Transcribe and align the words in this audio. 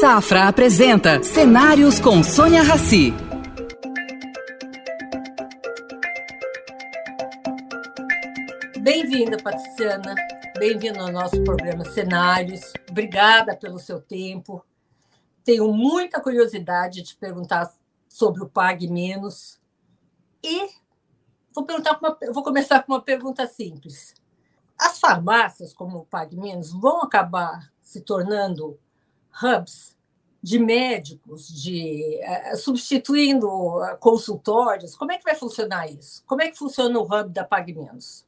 Safra 0.00 0.46
apresenta 0.46 1.24
Cenários 1.24 1.98
com 1.98 2.22
Sônia 2.22 2.62
Rassi. 2.62 3.12
Bem-vinda, 8.80 9.36
Patriciana. 9.42 10.14
Bem-vindo 10.56 11.00
ao 11.00 11.10
nosso 11.10 11.42
programa 11.42 11.84
Cenários. 11.84 12.72
Obrigada 12.88 13.56
pelo 13.56 13.80
seu 13.80 14.00
tempo. 14.00 14.64
Tenho 15.42 15.66
muita 15.72 16.20
curiosidade 16.20 17.02
de 17.02 17.16
perguntar 17.16 17.68
sobre 18.08 18.44
o 18.44 18.48
Pague 18.48 18.86
Menos. 18.86 19.58
E 20.44 20.68
vou, 21.52 21.64
perguntar 21.64 21.98
uma, 22.00 22.16
vou 22.32 22.44
começar 22.44 22.84
com 22.84 22.92
uma 22.92 23.02
pergunta 23.02 23.48
simples. 23.48 24.14
As 24.78 25.00
farmácias, 25.00 25.74
como 25.74 25.98
o 25.98 26.06
Pague 26.06 26.36
Menos, 26.36 26.70
vão 26.70 27.02
acabar 27.02 27.72
se 27.82 28.00
tornando 28.00 28.78
hubs 29.42 29.96
de 30.42 30.58
médicos, 30.58 31.48
de 31.48 32.20
uh, 32.52 32.56
substituindo 32.56 33.48
consultórios. 34.00 34.94
Como 34.94 35.12
é 35.12 35.18
que 35.18 35.24
vai 35.24 35.34
funcionar 35.34 35.90
isso? 35.90 36.22
Como 36.26 36.42
é 36.42 36.48
que 36.48 36.56
funciona 36.56 36.98
o 36.98 37.02
hub 37.02 37.30
da 37.30 37.44
Pague 37.44 37.74
Menos? 37.74 38.26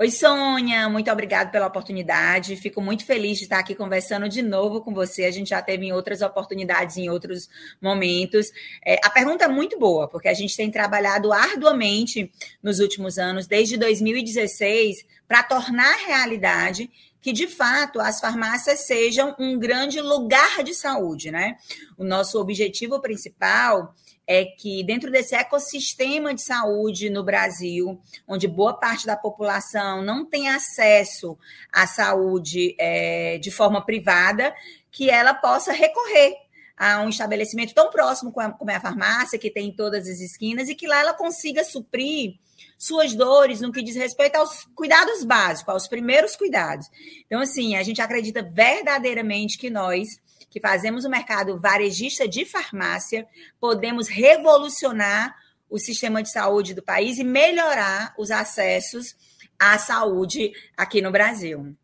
Oi, 0.00 0.10
Sônia, 0.10 0.88
muito 0.88 1.10
obrigada 1.10 1.50
pela 1.50 1.66
oportunidade. 1.66 2.56
Fico 2.56 2.80
muito 2.80 3.04
feliz 3.04 3.36
de 3.36 3.44
estar 3.44 3.58
aqui 3.58 3.74
conversando 3.74 4.30
de 4.30 4.40
novo 4.40 4.80
com 4.80 4.94
você. 4.94 5.26
A 5.26 5.30
gente 5.30 5.50
já 5.50 5.60
teve 5.60 5.84
em 5.84 5.92
outras 5.92 6.22
oportunidades, 6.22 6.96
em 6.96 7.10
outros 7.10 7.50
momentos. 7.82 8.50
É, 8.82 8.98
a 9.04 9.10
pergunta 9.10 9.44
é 9.44 9.48
muito 9.48 9.78
boa, 9.78 10.08
porque 10.08 10.28
a 10.28 10.32
gente 10.32 10.56
tem 10.56 10.70
trabalhado 10.70 11.30
arduamente 11.34 12.32
nos 12.62 12.80
últimos 12.80 13.18
anos, 13.18 13.46
desde 13.46 13.76
2016, 13.76 15.04
para 15.28 15.42
tornar 15.42 15.94
realidade 16.06 16.90
que 17.20 17.32
de 17.32 17.46
fato 17.46 18.00
as 18.00 18.20
farmácias 18.20 18.80
sejam 18.80 19.34
um 19.38 19.58
grande 19.58 20.00
lugar 20.00 20.62
de 20.62 20.74
saúde, 20.74 21.30
né? 21.30 21.56
O 21.96 22.04
nosso 22.04 22.40
objetivo 22.40 23.00
principal 23.00 23.94
é 24.26 24.44
que 24.44 24.84
dentro 24.84 25.10
desse 25.10 25.34
ecossistema 25.34 26.32
de 26.32 26.40
saúde 26.40 27.10
no 27.10 27.24
Brasil, 27.24 28.00
onde 28.28 28.46
boa 28.46 28.72
parte 28.72 29.04
da 29.04 29.16
população 29.16 30.02
não 30.02 30.24
tem 30.24 30.48
acesso 30.48 31.36
à 31.72 31.86
saúde 31.86 32.76
é, 32.78 33.38
de 33.38 33.50
forma 33.50 33.84
privada, 33.84 34.54
que 34.90 35.10
ela 35.10 35.34
possa 35.34 35.72
recorrer 35.72 36.36
a 36.76 37.00
um 37.00 37.08
estabelecimento 37.08 37.74
tão 37.74 37.90
próximo 37.90 38.32
como 38.32 38.70
é 38.70 38.76
a 38.76 38.80
farmácia, 38.80 39.38
que 39.38 39.50
tem 39.50 39.68
em 39.68 39.74
todas 39.74 40.08
as 40.08 40.20
esquinas, 40.20 40.68
e 40.68 40.74
que 40.74 40.86
lá 40.86 41.00
ela 41.00 41.12
consiga 41.12 41.64
suprir 41.64 42.36
suas 42.78 43.14
dores 43.14 43.60
no 43.60 43.72
que 43.72 43.82
diz 43.82 43.96
respeito 43.96 44.36
aos 44.36 44.64
cuidados 44.74 45.24
básicos, 45.24 45.72
aos 45.72 45.88
primeiros 45.88 46.36
cuidados. 46.36 46.86
Então, 47.26 47.40
assim, 47.40 47.76
a 47.76 47.82
gente 47.82 48.00
acredita 48.00 48.42
verdadeiramente 48.42 49.58
que 49.58 49.70
nós 49.70 50.08
que 50.50 50.60
fazemos 50.60 51.04
o 51.04 51.08
mercado 51.08 51.58
varejista 51.58 52.26
de 52.26 52.44
farmácia, 52.44 53.26
podemos 53.60 54.08
revolucionar 54.08 55.34
o 55.70 55.78
sistema 55.78 56.22
de 56.22 56.30
saúde 56.30 56.74
do 56.74 56.82
país 56.82 57.18
e 57.18 57.24
melhorar 57.24 58.12
os 58.18 58.32
acessos 58.32 59.14
à 59.56 59.78
saúde 59.78 60.52
aqui 60.76 61.00
no 61.00 61.12
Brasil. 61.12 61.76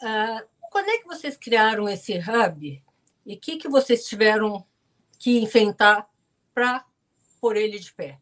Uh, 0.00 0.46
quando 0.70 0.88
é 0.88 0.98
que 0.98 1.06
vocês 1.06 1.36
criaram 1.36 1.86
esse 1.86 2.14
hub 2.18 2.82
e 3.26 3.34
o 3.34 3.38
que, 3.38 3.58
que 3.58 3.68
vocês 3.68 4.04
tiveram 4.04 4.64
que 5.18 5.38
enfrentar 5.38 6.08
para 6.54 6.82
pôr 7.40 7.56
ele 7.56 7.78
de 7.78 7.92
pé? 7.92 8.18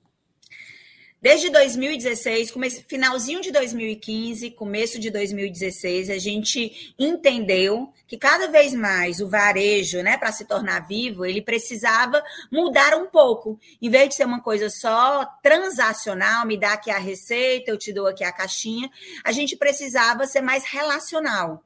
Desde 1.25 1.49
2016, 1.49 2.53
finalzinho 2.87 3.41
de 3.41 3.51
2015, 3.51 4.51
começo 4.51 5.01
de 5.01 5.09
2016, 5.09 6.11
a 6.11 6.19
gente 6.19 6.95
entendeu 6.99 7.91
que 8.07 8.19
cada 8.19 8.49
vez 8.49 8.75
mais 8.75 9.21
o 9.21 9.29
varejo, 9.31 10.03
né, 10.03 10.19
para 10.19 10.31
se 10.33 10.45
tornar 10.45 10.87
vivo, 10.87 11.25
ele 11.25 11.41
precisava 11.41 12.23
mudar 12.53 12.95
um 12.99 13.07
pouco. 13.07 13.59
Em 13.81 13.89
vez 13.89 14.11
de 14.11 14.17
ser 14.17 14.27
uma 14.27 14.43
coisa 14.43 14.69
só 14.69 15.25
transacional, 15.43 16.47
me 16.47 16.59
dá 16.59 16.75
aqui 16.75 16.91
a 16.91 16.99
receita, 16.99 17.71
eu 17.71 17.79
te 17.79 17.91
dou 17.91 18.07
aqui 18.07 18.23
a 18.23 18.31
caixinha, 18.31 18.91
a 19.25 19.33
gente 19.33 19.57
precisava 19.57 20.27
ser 20.27 20.43
mais 20.43 20.65
relacional. 20.65 21.65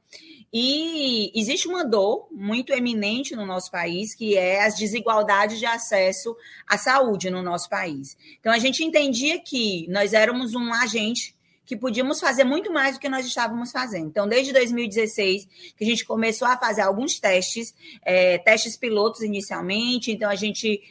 E 0.51 1.31
existe 1.35 1.67
uma 1.67 1.85
dor 1.85 2.27
muito 2.31 2.73
eminente 2.73 3.35
no 3.35 3.45
nosso 3.45 3.69
país, 3.69 4.15
que 4.15 4.35
é 4.35 4.65
as 4.65 4.75
desigualdades 4.75 5.59
de 5.59 5.65
acesso 5.65 6.35
à 6.67 6.77
saúde 6.77 7.29
no 7.29 7.41
nosso 7.43 7.69
país. 7.69 8.17
Então, 8.39 8.51
a 8.51 8.57
gente 8.57 8.83
entendia 8.83 9.39
que 9.39 9.87
nós 9.89 10.13
éramos 10.13 10.55
um 10.55 10.73
agente 10.73 11.35
que 11.69 11.77
podíamos 11.77 12.19
fazer 12.19 12.43
muito 12.43 12.73
mais 12.73 12.95
do 12.95 12.99
que 12.99 13.07
nós 13.07 13.27
estávamos 13.27 13.71
fazendo. 13.71 14.07
Então, 14.07 14.27
desde 14.27 14.51
2016, 14.51 15.47
que 15.77 15.83
a 15.83 15.87
gente 15.87 16.03
começou 16.03 16.47
a 16.47 16.57
fazer 16.57 16.81
alguns 16.81 17.19
testes, 17.19 17.75
é, 18.01 18.39
testes 18.39 18.75
pilotos 18.75 19.21
inicialmente, 19.21 20.11
então 20.11 20.31
a 20.31 20.33
gente 20.33 20.81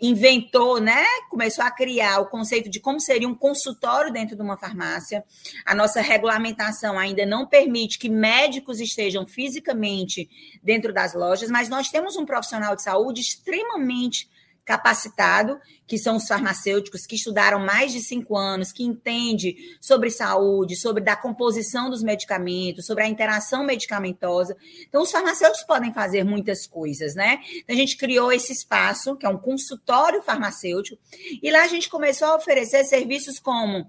inventou, 0.00 0.80
né? 0.80 1.04
Começou 1.28 1.64
a 1.64 1.70
criar 1.70 2.20
o 2.20 2.26
conceito 2.26 2.70
de 2.70 2.80
como 2.80 2.98
seria 2.98 3.28
um 3.28 3.34
consultório 3.34 4.12
dentro 4.12 4.34
de 4.34 4.42
uma 4.42 4.56
farmácia. 4.56 5.22
A 5.66 5.74
nossa 5.74 6.00
regulamentação 6.00 6.98
ainda 6.98 7.26
não 7.26 7.46
permite 7.46 7.98
que 7.98 8.08
médicos 8.08 8.80
estejam 8.80 9.26
fisicamente 9.26 10.28
dentro 10.62 10.92
das 10.92 11.12
lojas, 11.12 11.50
mas 11.50 11.68
nós 11.68 11.90
temos 11.90 12.16
um 12.16 12.24
profissional 12.24 12.74
de 12.74 12.82
saúde 12.82 13.20
extremamente 13.20 14.28
capacitado, 14.64 15.60
que 15.86 15.98
são 15.98 16.16
os 16.16 16.26
farmacêuticos 16.26 17.06
que 17.06 17.16
estudaram 17.16 17.60
mais 17.60 17.92
de 17.92 18.00
cinco 18.00 18.36
anos, 18.36 18.72
que 18.72 18.82
entende 18.82 19.56
sobre 19.80 20.10
saúde, 20.10 20.76
sobre 20.76 21.02
da 21.02 21.14
composição 21.14 21.90
dos 21.90 22.02
medicamentos, 22.02 22.86
sobre 22.86 23.04
a 23.04 23.08
interação 23.08 23.64
medicamentosa. 23.64 24.56
Então, 24.88 25.02
os 25.02 25.10
farmacêuticos 25.10 25.66
podem 25.66 25.92
fazer 25.92 26.24
muitas 26.24 26.66
coisas, 26.66 27.14
né? 27.14 27.40
Então, 27.56 27.76
a 27.76 27.78
gente 27.78 27.96
criou 27.96 28.32
esse 28.32 28.52
espaço, 28.52 29.16
que 29.16 29.26
é 29.26 29.28
um 29.28 29.38
consultório 29.38 30.22
farmacêutico, 30.22 30.98
e 31.42 31.50
lá 31.50 31.62
a 31.62 31.68
gente 31.68 31.90
começou 31.90 32.28
a 32.28 32.36
oferecer 32.36 32.84
serviços 32.84 33.38
como 33.38 33.86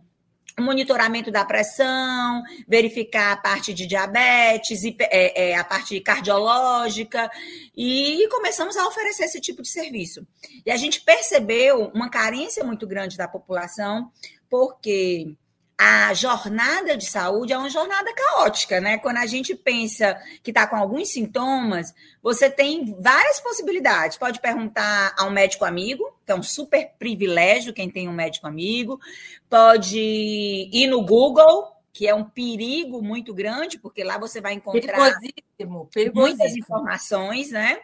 monitoramento 0.61 1.29
da 1.31 1.43
pressão, 1.43 2.41
verificar 2.67 3.33
a 3.33 3.37
parte 3.37 3.73
de 3.73 3.85
diabetes, 3.85 4.83
é, 4.99 5.49
é, 5.49 5.55
a 5.55 5.63
parte 5.63 5.99
cardiológica, 5.99 7.29
e 7.75 8.27
começamos 8.29 8.77
a 8.77 8.87
oferecer 8.87 9.25
esse 9.25 9.41
tipo 9.41 9.61
de 9.61 9.67
serviço. 9.67 10.25
E 10.65 10.71
a 10.71 10.77
gente 10.77 11.01
percebeu 11.01 11.91
uma 11.93 12.09
carência 12.09 12.63
muito 12.63 12.87
grande 12.87 13.17
da 13.17 13.27
população, 13.27 14.11
porque 14.49 15.35
a 15.77 16.13
jornada 16.13 16.95
de 16.95 17.05
saúde 17.05 17.51
é 17.51 17.57
uma 17.57 17.69
jornada 17.69 18.09
caótica, 18.13 18.79
né? 18.79 18.97
Quando 18.97 19.17
a 19.17 19.25
gente 19.25 19.53
pensa 19.53 20.17
que 20.41 20.51
está 20.51 20.65
com 20.65 20.75
alguns 20.75 21.09
sintomas, 21.09 21.93
você 22.23 22.49
tem 22.49 22.95
várias 22.99 23.39
possibilidades. 23.41 24.17
Pode 24.17 24.39
perguntar 24.39 25.13
a 25.17 25.25
um 25.25 25.31
médico 25.31 25.65
amigo, 25.65 26.17
que 26.25 26.31
é 26.31 26.35
um 26.35 26.43
super 26.43 26.91
privilégio 26.97 27.73
quem 27.73 27.89
tem 27.89 28.07
um 28.07 28.13
médico 28.13 28.47
amigo. 28.47 28.99
Pode 29.49 29.99
ir 29.99 30.87
no 30.87 31.03
Google, 31.03 31.67
que 31.91 32.07
é 32.07 32.15
um 32.15 32.23
perigo 32.23 33.01
muito 33.01 33.33
grande, 33.33 33.77
porque 33.77 34.03
lá 34.03 34.17
você 34.17 34.39
vai 34.39 34.53
encontrar 34.53 34.97
perigosíssimo, 34.97 35.89
perigosíssimo. 35.93 36.13
muitas 36.21 36.55
informações, 36.55 37.51
né? 37.51 37.79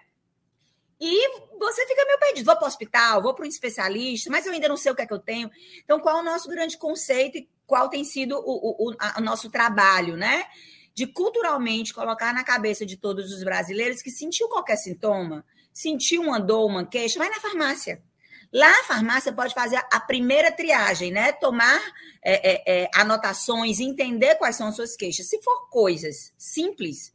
E 1.01 1.57
você 1.57 1.87
fica 1.87 2.05
meio 2.05 2.19
perdido. 2.19 2.45
Vou 2.45 2.55
para 2.55 2.65
o 2.65 2.67
hospital, 2.67 3.23
vou 3.23 3.33
para 3.33 3.43
um 3.43 3.47
especialista, 3.47 4.29
mas 4.29 4.45
eu 4.45 4.53
ainda 4.53 4.69
não 4.69 4.77
sei 4.77 4.91
o 4.91 4.95
que 4.95 5.01
é 5.01 5.05
que 5.07 5.13
eu 5.13 5.17
tenho. 5.17 5.49
Então, 5.83 5.99
qual 5.99 6.19
é 6.19 6.21
o 6.21 6.23
nosso 6.23 6.47
grande 6.47 6.77
conceito 6.77 7.39
e 7.39 7.49
qual 7.65 7.89
tem 7.89 8.03
sido 8.03 8.37
o, 8.37 8.89
o, 8.89 8.95
o 9.17 9.21
nosso 9.21 9.49
trabalho, 9.49 10.15
né? 10.15 10.45
De 10.93 11.07
culturalmente 11.07 11.91
colocar 11.91 12.31
na 12.31 12.43
cabeça 12.43 12.85
de 12.85 12.97
todos 12.97 13.33
os 13.33 13.43
brasileiros 13.43 14.03
que 14.03 14.11
sentiu 14.11 14.47
qualquer 14.47 14.75
sintoma, 14.75 15.43
sentiu 15.73 16.21
uma 16.21 16.39
dor, 16.39 16.67
uma 16.67 16.85
queixa, 16.85 17.17
vai 17.17 17.29
na 17.29 17.39
farmácia. 17.39 18.03
Lá 18.53 18.69
a 18.81 18.83
farmácia 18.83 19.33
pode 19.33 19.55
fazer 19.55 19.77
a 19.91 19.99
primeira 19.99 20.51
triagem, 20.51 21.09
né? 21.09 21.31
Tomar 21.31 21.81
é, 22.21 22.51
é, 22.51 22.83
é, 22.83 22.89
anotações, 22.93 23.79
entender 23.79 24.35
quais 24.35 24.55
são 24.55 24.67
as 24.67 24.75
suas 24.75 24.95
queixas. 24.95 25.27
Se 25.27 25.41
for 25.41 25.67
coisas 25.69 26.31
simples, 26.37 27.11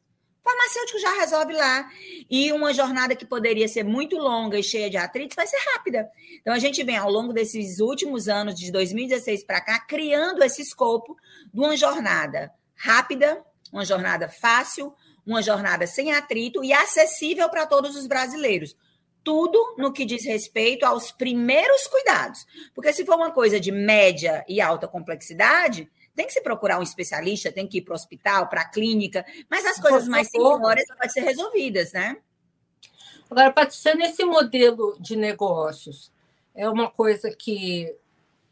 farmacêutico 0.47 1.01
já 1.01 1.13
resolve 1.15 1.53
lá. 1.53 1.91
E 2.31 2.53
uma 2.53 2.73
jornada 2.73 3.17
que 3.17 3.27
poderia 3.27 3.67
ser 3.67 3.83
muito 3.83 4.17
longa 4.17 4.59
e 4.59 4.63
cheia 4.63 4.89
de 4.89 4.97
atritos 4.97 5.35
vai 5.35 5.47
ser 5.47 5.59
rápida. 5.73 6.09
Então, 6.41 6.55
a 6.55 6.59
gente 6.59 6.83
vem, 6.85 6.97
ao 6.97 7.11
longo 7.11 7.33
desses 7.33 7.81
últimos 7.81 8.29
anos, 8.29 8.55
de 8.55 8.71
2016 8.71 9.45
para 9.45 9.61
cá, 9.61 9.81
criando 9.81 10.43
esse 10.43 10.63
escopo 10.63 11.17
de 11.53 11.61
uma 11.61 11.77
jornada 11.77 12.53
rápida, 12.77 13.45
uma 13.73 13.85
jornada 13.85 14.29
fácil, 14.29 14.95
uma 15.27 15.43
jornada 15.43 15.87
sem 15.87 16.13
atrito 16.13 16.63
e 16.63 16.73
acessível 16.73 17.49
para 17.49 17.67
todos 17.67 17.97
os 17.97 18.07
brasileiros. 18.07 18.77
Tudo 19.25 19.75
no 19.77 19.93
que 19.93 20.05
diz 20.05 20.25
respeito 20.25 20.87
aos 20.87 21.11
primeiros 21.11 21.89
cuidados. 21.89 22.47
Porque 22.73 22.93
se 22.93 23.05
for 23.05 23.17
uma 23.17 23.33
coisa 23.33 23.59
de 23.59 23.73
média 23.73 24.45
e 24.49 24.61
alta 24.61 24.87
complexidade, 24.87 25.91
tem 26.17 26.27
que 26.27 26.33
se 26.33 26.41
procurar 26.41 26.81
um 26.81 26.83
especialista, 26.83 27.53
tem 27.53 27.69
que 27.69 27.79
ir 27.79 27.83
para 27.83 27.93
o 27.93 27.95
hospital, 27.95 28.49
para 28.49 28.63
a 28.63 28.69
clínica, 28.69 29.25
mas 29.49 29.65
as 29.67 29.79
coisas 29.79 30.09
mais 30.09 30.29
simplórias 30.29 30.89
podem 30.89 31.11
ser 31.11 31.21
resolvidas, 31.21 31.93
né? 31.93 32.17
Agora, 33.31 33.53
Patrícia, 33.53 33.95
nesse 33.95 34.25
modelo 34.25 34.97
de 34.99 35.15
negócios, 35.15 36.11
é 36.55 36.69
uma 36.69 36.91
coisa 36.91 37.31
que 37.31 37.95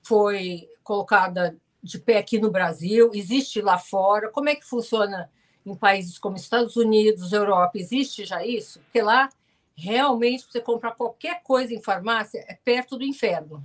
foi 0.02 0.68
colocada 0.82 1.56
de 1.82 1.98
pé 1.98 2.18
aqui 2.18 2.38
no 2.38 2.50
Brasil, 2.50 3.10
existe 3.14 3.62
lá 3.62 3.78
fora? 3.78 4.30
Como 4.30 4.48
é 4.48 4.54
que 4.54 4.64
funciona 4.64 5.30
em 5.64 5.74
países 5.74 6.18
como 6.18 6.36
Estados 6.36 6.76
Unidos, 6.76 7.32
Europa? 7.32 7.78
Existe 7.78 8.24
já 8.24 8.44
isso? 8.44 8.80
Porque 8.80 9.00
lá 9.00 9.30
realmente 9.76 10.44
você 10.44 10.60
comprar 10.60 10.92
qualquer 10.92 11.42
coisa 11.42 11.74
em 11.74 11.82
farmácia 11.82 12.44
é 12.48 12.54
perto 12.54 12.96
do 12.96 13.04
inferno. 13.04 13.64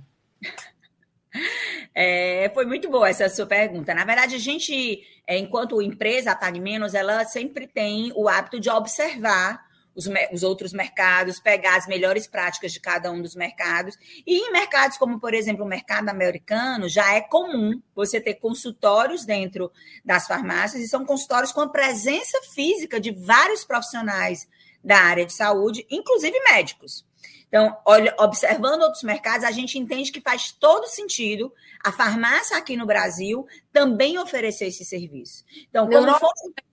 É, 1.94 2.50
foi 2.54 2.64
muito 2.66 2.88
boa 2.90 3.08
essa 3.08 3.28
sua 3.28 3.46
pergunta. 3.46 3.94
Na 3.94 4.04
verdade, 4.04 4.36
a 4.36 4.38
gente, 4.38 5.02
é, 5.26 5.38
enquanto 5.38 5.82
empresa, 5.82 6.32
a 6.32 6.36
Pague 6.36 6.60
Menos, 6.60 6.94
ela 6.94 7.24
sempre 7.24 7.66
tem 7.66 8.12
o 8.14 8.28
hábito 8.28 8.60
de 8.60 8.70
observar 8.70 9.60
os, 9.94 10.08
os, 10.32 10.42
outros 10.42 10.72
mercados, 10.72 11.40
pegar 11.40 11.76
as 11.76 11.86
melhores 11.86 12.26
práticas 12.26 12.72
de 12.72 12.80
cada 12.80 13.10
um 13.10 13.20
dos 13.20 13.34
mercados. 13.34 13.96
E 14.26 14.38
em 14.38 14.52
mercados 14.52 14.96
como, 14.96 15.18
por 15.18 15.34
exemplo, 15.34 15.64
o 15.64 15.68
mercado 15.68 16.08
americano, 16.08 16.88
já 16.88 17.14
é 17.14 17.20
comum 17.20 17.80
você 17.94 18.20
ter 18.20 18.34
consultórios 18.34 19.24
dentro 19.24 19.70
das 20.04 20.26
farmácias, 20.26 20.82
e 20.82 20.88
são 20.88 21.04
consultórios 21.04 21.52
com 21.52 21.60
a 21.60 21.68
presença 21.68 22.38
física 22.54 23.00
de 23.00 23.10
vários 23.10 23.64
profissionais 23.64 24.48
da 24.82 24.98
área 24.98 25.26
de 25.26 25.32
saúde, 25.32 25.86
inclusive 25.90 26.38
médicos. 26.50 27.04
Então, 27.50 27.76
olha, 27.84 28.14
observando 28.16 28.82
outros 28.82 29.02
mercados, 29.02 29.44
a 29.44 29.50
gente 29.50 29.76
entende 29.76 30.12
que 30.12 30.20
faz 30.20 30.52
todo 30.52 30.86
sentido 30.86 31.52
a 31.84 31.90
farmácia 31.90 32.56
aqui 32.56 32.76
no 32.76 32.86
Brasil 32.86 33.44
também 33.72 34.18
oferecer 34.18 34.68
esse 34.68 34.84
serviço. 34.84 35.44
Então, 35.68 35.90
como 35.90 36.14
for... 36.14 36.30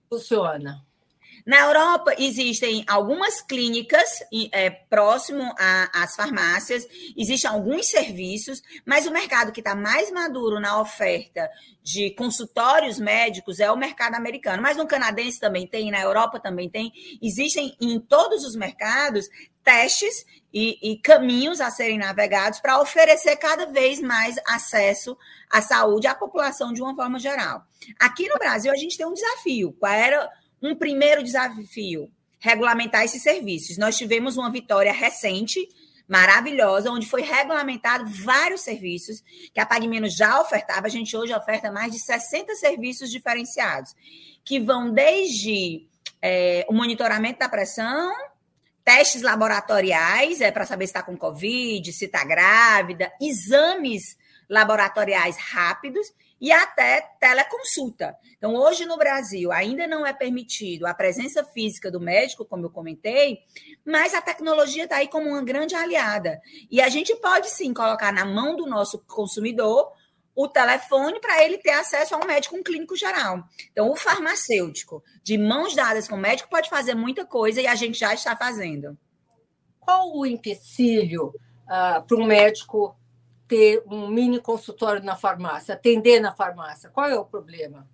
funciona? 0.08 0.86
Na 1.44 1.60
Europa, 1.60 2.14
existem 2.18 2.84
algumas 2.86 3.40
clínicas 3.40 4.22
é, 4.52 4.68
próximo 4.68 5.50
às 5.94 6.14
farmácias, 6.14 6.86
existem 7.16 7.50
alguns 7.50 7.86
serviços, 7.86 8.60
mas 8.84 9.06
o 9.06 9.10
mercado 9.10 9.50
que 9.50 9.60
está 9.60 9.74
mais 9.74 10.10
maduro 10.10 10.60
na 10.60 10.78
oferta 10.78 11.50
de 11.82 12.10
consultórios 12.10 12.98
médicos 12.98 13.60
é 13.60 13.72
o 13.72 13.78
mercado 13.78 14.14
americano. 14.14 14.62
Mas 14.62 14.76
no 14.76 14.86
canadense 14.86 15.40
também 15.40 15.66
tem, 15.66 15.90
na 15.90 16.02
Europa 16.02 16.38
também 16.38 16.68
tem. 16.68 16.92
Existem 17.22 17.74
em 17.80 17.98
todos 17.98 18.44
os 18.44 18.54
mercados 18.54 19.26
testes 19.64 20.26
e, 20.52 20.78
e 20.92 20.98
caminhos 20.98 21.60
a 21.60 21.70
serem 21.70 21.98
navegados 21.98 22.60
para 22.60 22.80
oferecer 22.80 23.36
cada 23.36 23.66
vez 23.66 24.00
mais 24.00 24.36
acesso 24.46 25.16
à 25.50 25.60
saúde 25.60 26.06
à 26.06 26.14
população 26.14 26.72
de 26.72 26.82
uma 26.82 26.94
forma 26.94 27.18
geral. 27.18 27.62
Aqui 27.98 28.28
no 28.28 28.38
Brasil, 28.38 28.72
a 28.72 28.76
gente 28.76 28.96
tem 28.96 29.06
um 29.06 29.14
desafio. 29.14 29.72
Qual 29.78 29.92
era 29.92 30.28
um 30.62 30.74
primeiro 30.74 31.22
desafio: 31.22 32.10
regulamentar 32.38 33.04
esses 33.04 33.22
serviços. 33.22 33.76
Nós 33.78 33.96
tivemos 33.96 34.36
uma 34.36 34.50
vitória 34.50 34.92
recente, 34.92 35.68
maravilhosa, 36.06 36.90
onde 36.90 37.06
foi 37.06 37.22
regulamentado 37.22 38.06
vários 38.06 38.62
serviços 38.62 39.22
que 39.52 39.60
a 39.60 39.66
PagMenos 39.66 40.14
já 40.14 40.40
ofertava. 40.40 40.86
A 40.86 40.90
gente 40.90 41.16
hoje 41.16 41.34
oferta 41.34 41.70
mais 41.70 41.92
de 41.92 41.98
60 41.98 42.54
serviços 42.54 43.10
diferenciados, 43.10 43.94
que 44.44 44.58
vão 44.58 44.90
desde 44.90 45.86
é, 46.22 46.64
o 46.68 46.72
monitoramento 46.72 47.38
da 47.38 47.48
pressão, 47.48 48.12
testes 48.88 49.20
laboratoriais, 49.20 50.40
é 50.40 50.50
para 50.50 50.64
saber 50.64 50.86
se 50.86 50.92
está 50.92 51.02
com 51.02 51.14
Covid, 51.14 51.92
se 51.92 52.06
está 52.06 52.24
grávida, 52.24 53.12
exames 53.20 54.16
laboratoriais 54.48 55.36
rápidos 55.36 56.10
e 56.40 56.50
até 56.50 57.02
teleconsulta. 57.20 58.16
Então, 58.38 58.54
hoje 58.54 58.86
no 58.86 58.96
Brasil, 58.96 59.52
ainda 59.52 59.86
não 59.86 60.06
é 60.06 60.14
permitido 60.14 60.86
a 60.86 60.94
presença 60.94 61.44
física 61.44 61.90
do 61.90 62.00
médico, 62.00 62.46
como 62.46 62.64
eu 62.64 62.70
comentei, 62.70 63.40
mas 63.84 64.14
a 64.14 64.22
tecnologia 64.22 64.84
está 64.84 64.96
aí 64.96 65.08
como 65.08 65.28
uma 65.28 65.44
grande 65.44 65.74
aliada. 65.74 66.40
E 66.70 66.80
a 66.80 66.88
gente 66.88 67.14
pode 67.16 67.50
sim 67.50 67.74
colocar 67.74 68.10
na 68.10 68.24
mão 68.24 68.56
do 68.56 68.64
nosso 68.64 69.00
consumidor 69.00 69.92
o 70.38 70.46
telefone 70.46 71.18
para 71.18 71.42
ele 71.42 71.58
ter 71.58 71.72
acesso 71.72 72.14
a 72.14 72.18
um 72.18 72.24
médico, 72.24 72.56
um 72.56 72.62
clínico 72.62 72.94
geral. 72.94 73.42
Então, 73.72 73.90
o 73.90 73.96
farmacêutico, 73.96 75.02
de 75.20 75.36
mãos 75.36 75.74
dadas 75.74 76.06
com 76.06 76.14
o 76.14 76.18
médico, 76.18 76.48
pode 76.48 76.70
fazer 76.70 76.94
muita 76.94 77.26
coisa 77.26 77.60
e 77.60 77.66
a 77.66 77.74
gente 77.74 77.98
já 77.98 78.14
está 78.14 78.36
fazendo. 78.36 78.96
Qual 79.80 80.16
o 80.16 80.24
empecilho 80.24 81.34
uh, 81.64 82.06
para 82.06 82.16
um 82.16 82.24
médico 82.24 82.96
ter 83.48 83.82
um 83.88 84.06
mini 84.06 84.40
consultório 84.40 85.02
na 85.02 85.16
farmácia, 85.16 85.74
atender 85.74 86.20
na 86.20 86.32
farmácia? 86.32 86.88
Qual 86.88 87.08
é 87.08 87.18
o 87.18 87.24
problema? 87.24 87.90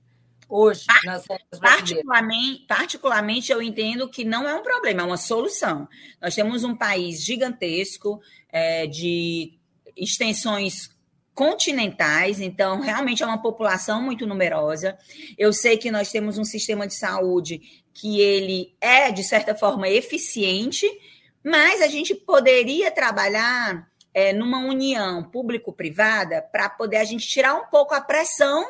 Hoje, 0.47 0.85
nas 1.06 1.25
particularmente, 1.58 2.67
particularmente, 2.69 3.52
eu 3.52 3.62
entendo 3.62 4.06
que 4.06 4.23
não 4.23 4.47
é 4.47 4.55
um 4.55 4.62
problema, 4.62 5.00
é 5.00 5.05
uma 5.06 5.17
solução. 5.17 5.88
Nós 6.20 6.35
temos 6.35 6.62
um 6.62 6.76
país 6.76 7.25
gigantesco, 7.25 8.20
é, 8.52 8.87
de 8.87 9.58
extensões 9.97 10.94
continentais, 11.34 12.40
então 12.40 12.81
realmente 12.81 13.22
é 13.22 13.26
uma 13.26 13.42
população 13.42 14.00
muito 14.00 14.26
numerosa. 14.26 14.96
Eu 15.36 15.52
sei 15.52 15.76
que 15.76 15.90
nós 15.90 16.10
temos 16.10 16.38
um 16.38 16.44
sistema 16.44 16.86
de 16.86 16.94
saúde 16.94 17.60
que 17.92 18.20
ele 18.20 18.75
é 18.81 19.10
de 19.10 19.25
certa 19.25 19.54
forma 19.54 19.88
eficiente, 19.88 20.86
mas 21.44 21.82
a 21.82 21.88
gente 21.88 22.14
poderia 22.14 22.90
trabalhar 22.90 23.88
é, 24.12 24.32
numa 24.32 24.58
união 24.58 25.25
público-privada 25.25 26.40
para 26.40 26.69
poder 26.69 26.98
a 26.98 27.04
gente 27.04 27.26
tirar 27.26 27.54
um 27.54 27.66
pouco 27.66 27.94
a 27.94 28.00
pressão 28.00 28.64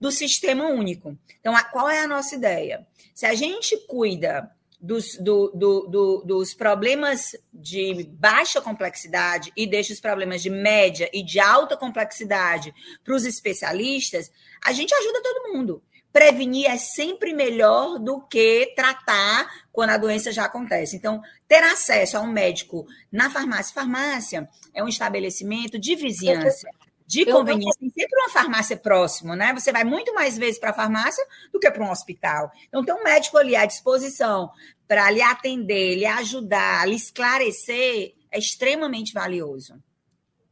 do 0.00 0.10
sistema 0.10 0.66
único. 0.66 1.16
Então, 1.40 1.54
a, 1.54 1.62
qual 1.62 1.88
é 1.88 2.00
a 2.00 2.08
nossa 2.08 2.34
ideia? 2.34 2.86
Se 3.14 3.26
a 3.26 3.34
gente 3.34 3.76
cuida 3.86 4.50
dos, 4.86 5.16
do, 5.16 5.50
do, 5.54 5.86
do, 5.88 6.22
dos 6.24 6.54
problemas 6.54 7.36
de 7.52 8.04
baixa 8.12 8.60
complexidade 8.60 9.52
e 9.56 9.66
deixa 9.66 9.92
os 9.92 10.00
problemas 10.00 10.42
de 10.42 10.48
média 10.48 11.10
e 11.12 11.22
de 11.22 11.40
alta 11.40 11.76
complexidade 11.76 12.72
para 13.04 13.14
os 13.14 13.24
especialistas, 13.24 14.30
a 14.64 14.72
gente 14.72 14.94
ajuda 14.94 15.22
todo 15.22 15.52
mundo 15.52 15.82
prevenir 16.12 16.70
é 16.70 16.78
sempre 16.78 17.34
melhor 17.34 17.98
do 17.98 18.22
que 18.22 18.72
tratar 18.74 19.50
quando 19.70 19.90
a 19.90 19.98
doença 19.98 20.32
já 20.32 20.46
acontece. 20.46 20.96
Então, 20.96 21.20
ter 21.46 21.62
acesso 21.62 22.16
a 22.16 22.22
um 22.22 22.26
médico 22.26 22.86
na 23.12 23.28
farmácia, 23.28 23.74
farmácia 23.74 24.48
é 24.72 24.82
um 24.82 24.88
estabelecimento 24.88 25.78
de 25.78 25.94
vizinhança, 25.94 26.70
de 27.06 27.26
conveniência. 27.26 27.78
Tem 27.78 27.90
sempre 27.90 28.18
uma 28.18 28.30
farmácia 28.30 28.78
próximo, 28.78 29.34
né? 29.34 29.52
Você 29.52 29.70
vai 29.70 29.84
muito 29.84 30.14
mais 30.14 30.38
vezes 30.38 30.58
para 30.58 30.70
a 30.70 30.72
farmácia 30.72 31.22
do 31.52 31.60
que 31.60 31.70
para 31.70 31.84
um 31.84 31.90
hospital. 31.90 32.50
Então, 32.66 32.82
ter 32.82 32.94
um 32.94 33.04
médico 33.04 33.36
ali 33.36 33.54
à 33.54 33.66
disposição 33.66 34.50
para 34.86 35.10
lhe 35.10 35.22
atender, 35.22 35.96
lhe 35.96 36.06
ajudar, 36.06 36.88
lhe 36.88 36.94
esclarecer, 36.94 38.14
é 38.30 38.38
extremamente 38.38 39.12
valioso. 39.12 39.82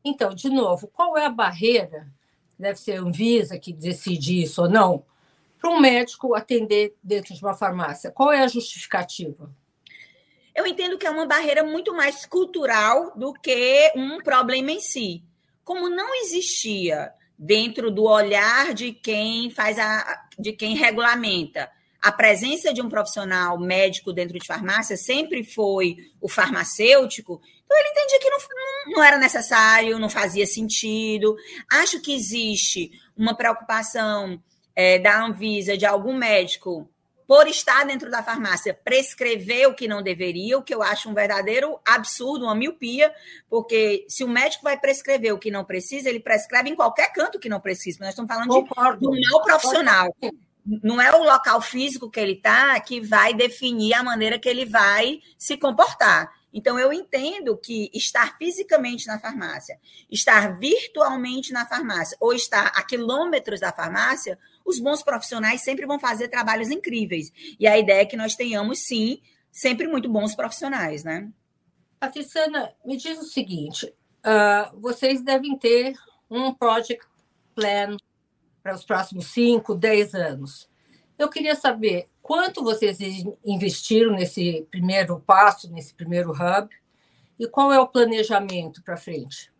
Então, 0.05 0.35
de 0.35 0.51
novo, 0.51 0.89
qual 0.89 1.17
é 1.17 1.25
a 1.25 1.31
barreira? 1.31 2.07
Deve 2.59 2.79
ser 2.79 2.99
a 2.99 3.01
Anvisa 3.01 3.59
que 3.59 3.73
decide 3.73 4.43
isso 4.43 4.63
ou 4.63 4.69
não 4.69 5.05
para 5.59 5.71
um 5.71 5.81
médico 5.81 6.35
atender 6.35 6.95
dentro 7.03 7.35
de 7.35 7.43
uma 7.43 7.55
farmácia? 7.55 8.11
Qual 8.11 8.31
é 8.31 8.43
a 8.43 8.49
justificativa? 8.49 9.51
Eu 10.55 10.67
entendo 10.67 10.99
que 10.99 11.07
é 11.07 11.11
uma 11.11 11.27
barreira 11.27 11.65
muito 11.65 11.95
mais 11.95 12.27
cultural 12.27 13.13
do 13.17 13.33
que 13.33 13.91
um 13.97 14.19
problema 14.19 14.71
em 14.71 14.81
si. 14.81 15.25
Como 15.65 15.89
não 15.89 16.15
existia 16.15 17.13
dentro 17.37 17.91
do 17.91 18.05
olhar 18.05 18.75
de 18.75 18.93
quem 18.93 19.51
faz 19.51 19.79
a 19.79 20.29
de 20.39 20.53
quem 20.53 20.77
regulamenta 20.77 21.71
a 22.05 22.13
presença 22.13 22.71
de 22.71 22.83
um 22.83 22.89
profissional 22.91 23.59
médico 23.59 24.13
dentro 24.13 24.39
de 24.39 24.47
farmácia 24.47 24.95
sempre 24.95 25.43
foi 25.43 25.97
o 26.21 26.29
farmacêutico, 26.29 27.41
então 27.65 27.79
ele 27.79 27.89
entendia 27.89 28.21
que 28.21 28.29
não, 28.29 28.39
não 28.97 29.03
era 29.03 29.17
necessário, 29.17 29.99
não 29.99 30.11
fazia 30.11 30.45
sentido. 30.45 31.35
Acho 31.73 32.03
que 32.03 32.15
existe 32.15 32.91
uma 33.17 33.35
preocupação 33.35 34.39
é, 34.77 34.99
da 34.99 35.25
Anvisa, 35.25 35.79
de 35.79 35.87
algum 35.87 36.15
médico, 36.15 36.87
por 37.27 37.49
estar 37.49 37.87
dentro 37.87 38.11
da 38.11 38.23
farmácia, 38.23 38.79
prescrever 38.85 39.67
o 39.67 39.75
que 39.75 39.89
não 39.89 40.03
deveria, 40.03 40.59
o 40.59 40.63
que 40.63 40.75
eu 40.75 40.83
acho 40.83 41.09
um 41.09 41.15
verdadeiro 41.15 41.81
absurdo, 41.87 42.45
uma 42.45 42.55
miopia, 42.55 43.15
porque 43.49 44.05
se 44.11 44.23
o 44.23 44.29
médico 44.29 44.63
vai 44.63 44.79
prescrever 44.79 45.33
o 45.33 45.39
que 45.39 45.51
não 45.51 45.65
precisa, 45.65 46.11
ele 46.11 46.21
prescreve 46.21 46.69
em 46.69 46.77
qualquer 46.77 47.11
canto 47.15 47.39
que 47.39 47.49
não 47.49 47.61
precisa. 47.61 48.01
Nós 48.01 48.11
estamos 48.11 48.29
falando 48.29 48.49
Concordo. 48.49 49.01
de 49.01 49.09
um 49.09 49.31
mal 49.31 49.43
profissional. 49.43 50.15
Não 50.65 51.01
é 51.01 51.15
o 51.15 51.23
local 51.23 51.61
físico 51.61 52.11
que 52.11 52.19
ele 52.19 52.33
está 52.33 52.79
que 52.81 53.01
vai 53.01 53.35
definir 53.35 53.95
a 53.95 54.03
maneira 54.03 54.39
que 54.39 54.49
ele 54.49 54.65
vai 54.65 55.21
se 55.39 55.57
comportar. 55.57 56.33
Então, 56.55 56.79
eu 56.79 56.93
entendo 56.93 57.57
que 57.57 57.91
estar 57.93 58.39
fisicamente 58.39 59.09
na 59.09 59.19
farmácia, 59.19 59.79
estar 60.09 60.57
virtualmente 60.57 61.53
na 61.53 61.67
farmácia, 61.67 62.17
ou 62.21 62.33
estar 62.33 62.69
a 62.77 62.83
quilômetros 62.85 63.59
da 63.59 63.73
farmácia, 63.73 64.39
os 64.65 64.79
bons 64.79 65.03
profissionais 65.03 65.63
sempre 65.63 65.85
vão 65.85 65.99
fazer 65.99 66.29
trabalhos 66.29 66.71
incríveis. 66.71 67.33
E 67.59 67.67
a 67.67 67.77
ideia 67.77 68.03
é 68.03 68.07
que 68.07 68.17
nós 68.17 68.37
tenhamos, 68.37 68.87
sim, 68.87 69.21
sempre 69.51 69.89
muito 69.89 70.09
bons 70.09 70.37
profissionais, 70.37 71.03
né? 71.03 71.29
Patriciana, 71.99 72.73
me 72.85 72.97
diz 72.97 73.19
o 73.19 73.25
seguinte: 73.25 73.87
uh, 73.87 74.81
vocês 74.81 75.23
devem 75.23 75.59
ter 75.59 75.95
um 76.31 76.55
project 76.55 77.05
plan 77.55 77.97
para 78.65 78.75
os 78.75 78.83
próximos 78.83 79.27
5, 79.27 79.75
10 79.75 80.15
anos. 80.15 80.71
Eu 81.19 81.29
queria 81.29 81.55
saber 81.55 82.07
quanto 82.23 82.65
vocês 82.65 82.99
investiram 83.45 84.13
nesse 84.13 84.67
primeiro 84.71 85.21
passo, 85.21 85.71
nesse 85.71 85.93
primeiro 85.93 86.31
hub, 86.31 86.71
e 87.39 87.47
qual 87.47 87.71
é 87.71 87.79
o 87.79 87.87
planejamento 87.87 88.83
para 88.83 88.97
frente? 88.97 89.53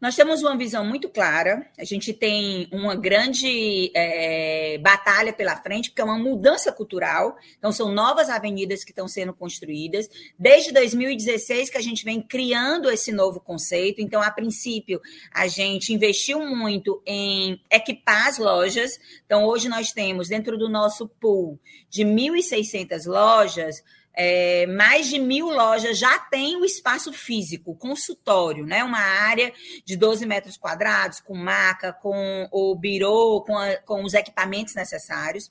Nós 0.00 0.16
temos 0.16 0.42
uma 0.42 0.56
visão 0.56 0.82
muito 0.82 1.10
clara, 1.10 1.68
a 1.78 1.84
gente 1.84 2.14
tem 2.14 2.66
uma 2.72 2.94
grande 2.94 3.92
é, 3.94 4.78
batalha 4.78 5.30
pela 5.30 5.54
frente, 5.56 5.90
porque 5.90 6.00
é 6.00 6.04
uma 6.04 6.18
mudança 6.18 6.72
cultural, 6.72 7.36
então 7.58 7.70
são 7.70 7.92
novas 7.92 8.30
avenidas 8.30 8.82
que 8.82 8.92
estão 8.92 9.06
sendo 9.06 9.34
construídas. 9.34 10.08
Desde 10.38 10.72
2016 10.72 11.68
que 11.68 11.76
a 11.76 11.82
gente 11.82 12.02
vem 12.02 12.22
criando 12.22 12.90
esse 12.90 13.12
novo 13.12 13.40
conceito, 13.40 14.00
então, 14.00 14.22
a 14.22 14.30
princípio, 14.30 15.02
a 15.34 15.46
gente 15.46 15.92
investiu 15.92 16.40
muito 16.46 17.02
em 17.04 17.60
equipar 17.70 18.28
as 18.28 18.38
lojas, 18.38 18.98
então 19.26 19.44
hoje 19.44 19.68
nós 19.68 19.92
temos 19.92 20.28
dentro 20.28 20.56
do 20.56 20.68
nosso 20.68 21.06
pool 21.06 21.60
de 21.90 22.04
1.600 22.04 23.06
lojas, 23.06 23.84
é, 24.12 24.66
mais 24.66 25.08
de 25.08 25.18
mil 25.18 25.48
lojas 25.48 25.98
já 25.98 26.18
têm 26.18 26.56
o 26.56 26.64
espaço 26.64 27.12
físico, 27.12 27.74
consultório, 27.74 28.66
né? 28.66 28.82
Uma 28.82 28.98
área 28.98 29.52
de 29.84 29.96
12 29.96 30.26
metros 30.26 30.56
quadrados, 30.56 31.20
com 31.20 31.34
maca, 31.34 31.92
com 31.92 32.48
o 32.50 32.74
birô, 32.74 33.42
com, 33.42 33.56
a, 33.56 33.76
com 33.76 34.02
os 34.04 34.14
equipamentos 34.14 34.74
necessários. 34.74 35.50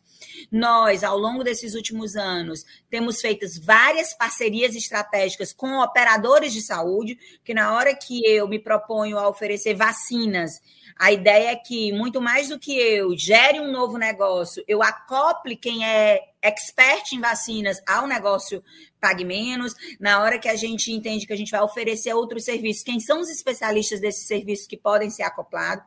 Nós, 0.51 1.03
ao 1.03 1.17
longo 1.17 1.43
desses 1.43 1.73
últimos 1.73 2.15
anos, 2.15 2.65
temos 2.89 3.21
feito 3.21 3.45
várias 3.63 4.13
parcerias 4.13 4.75
estratégicas 4.75 5.53
com 5.53 5.79
operadores 5.79 6.53
de 6.53 6.61
saúde, 6.61 7.17
que 7.43 7.53
na 7.53 7.73
hora 7.73 7.95
que 7.95 8.25
eu 8.25 8.47
me 8.47 8.59
proponho 8.59 9.17
a 9.17 9.27
oferecer 9.27 9.73
vacinas 9.73 10.61
a 10.99 11.13
ideia 11.13 11.51
é 11.51 11.55
que, 11.55 11.93
muito 11.93 12.19
mais 12.19 12.49
do 12.49 12.59
que 12.59 12.77
eu 12.77 13.17
gere 13.17 13.61
um 13.61 13.71
novo 13.71 13.97
negócio, 13.97 14.61
eu 14.67 14.83
acople 14.83 15.55
quem 15.55 15.85
é 15.85 16.28
expert 16.41 17.13
em 17.13 17.19
vacinas 17.19 17.81
ao 17.87 18.07
negócio 18.07 18.63
Pague 18.99 19.25
Menos. 19.25 19.73
Na 19.99 20.21
hora 20.21 20.39
que 20.39 20.49
a 20.49 20.55
gente 20.55 20.91
entende 20.91 21.25
que 21.25 21.33
a 21.33 21.37
gente 21.37 21.51
vai 21.51 21.61
oferecer 21.61 22.13
outros 22.13 22.45
serviços, 22.45 22.83
quem 22.83 22.99
são 22.99 23.21
os 23.21 23.29
especialistas 23.29 23.99
desses 23.99 24.27
serviços 24.27 24.67
que 24.67 24.77
podem 24.77 25.09
ser 25.09 25.23
acoplados? 25.23 25.83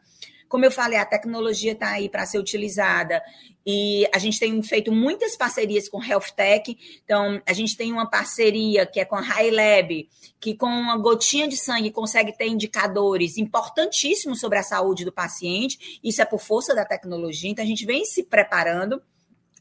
Como 0.53 0.67
eu 0.67 0.71
falei, 0.71 0.99
a 0.99 1.07
tecnologia 1.07 1.73
está 1.73 1.93
aí 1.93 2.11
para 2.11 2.27
ser 2.27 2.39
utilizada 2.39 3.23
e 3.65 4.07
a 4.13 4.19
gente 4.19 4.39
tem 4.39 4.63
feito 4.63 4.93
muitas 4.93 5.35
parcerias 5.35 5.89
com 5.89 6.05
Health 6.05 6.35
Tech. 6.37 6.77
Então, 7.03 7.41
a 7.47 7.55
gente 7.55 7.75
tem 7.75 7.91
uma 7.91 8.05
parceria 8.05 8.85
que 8.85 9.01
é 9.01 9.05
com 9.07 9.17
a 9.17 9.23
High 9.23 9.51
Lab, 9.51 10.09
que 10.39 10.55
com 10.55 10.67
uma 10.67 10.99
gotinha 10.99 11.49
de 11.49 11.57
sangue 11.57 11.91
consegue 11.91 12.37
ter 12.37 12.49
indicadores 12.49 13.39
importantíssimos 13.39 14.41
sobre 14.41 14.59
a 14.59 14.63
saúde 14.63 15.07
do 15.07 15.13
paciente. 15.13 15.99
Isso 16.05 16.21
é 16.21 16.27
por 16.27 16.39
força 16.39 16.75
da 16.75 16.85
tecnologia. 16.85 17.51
Então, 17.51 17.65
a 17.65 17.69
gente 17.69 17.87
vem 17.87 18.05
se 18.05 18.23
preparando. 18.23 19.01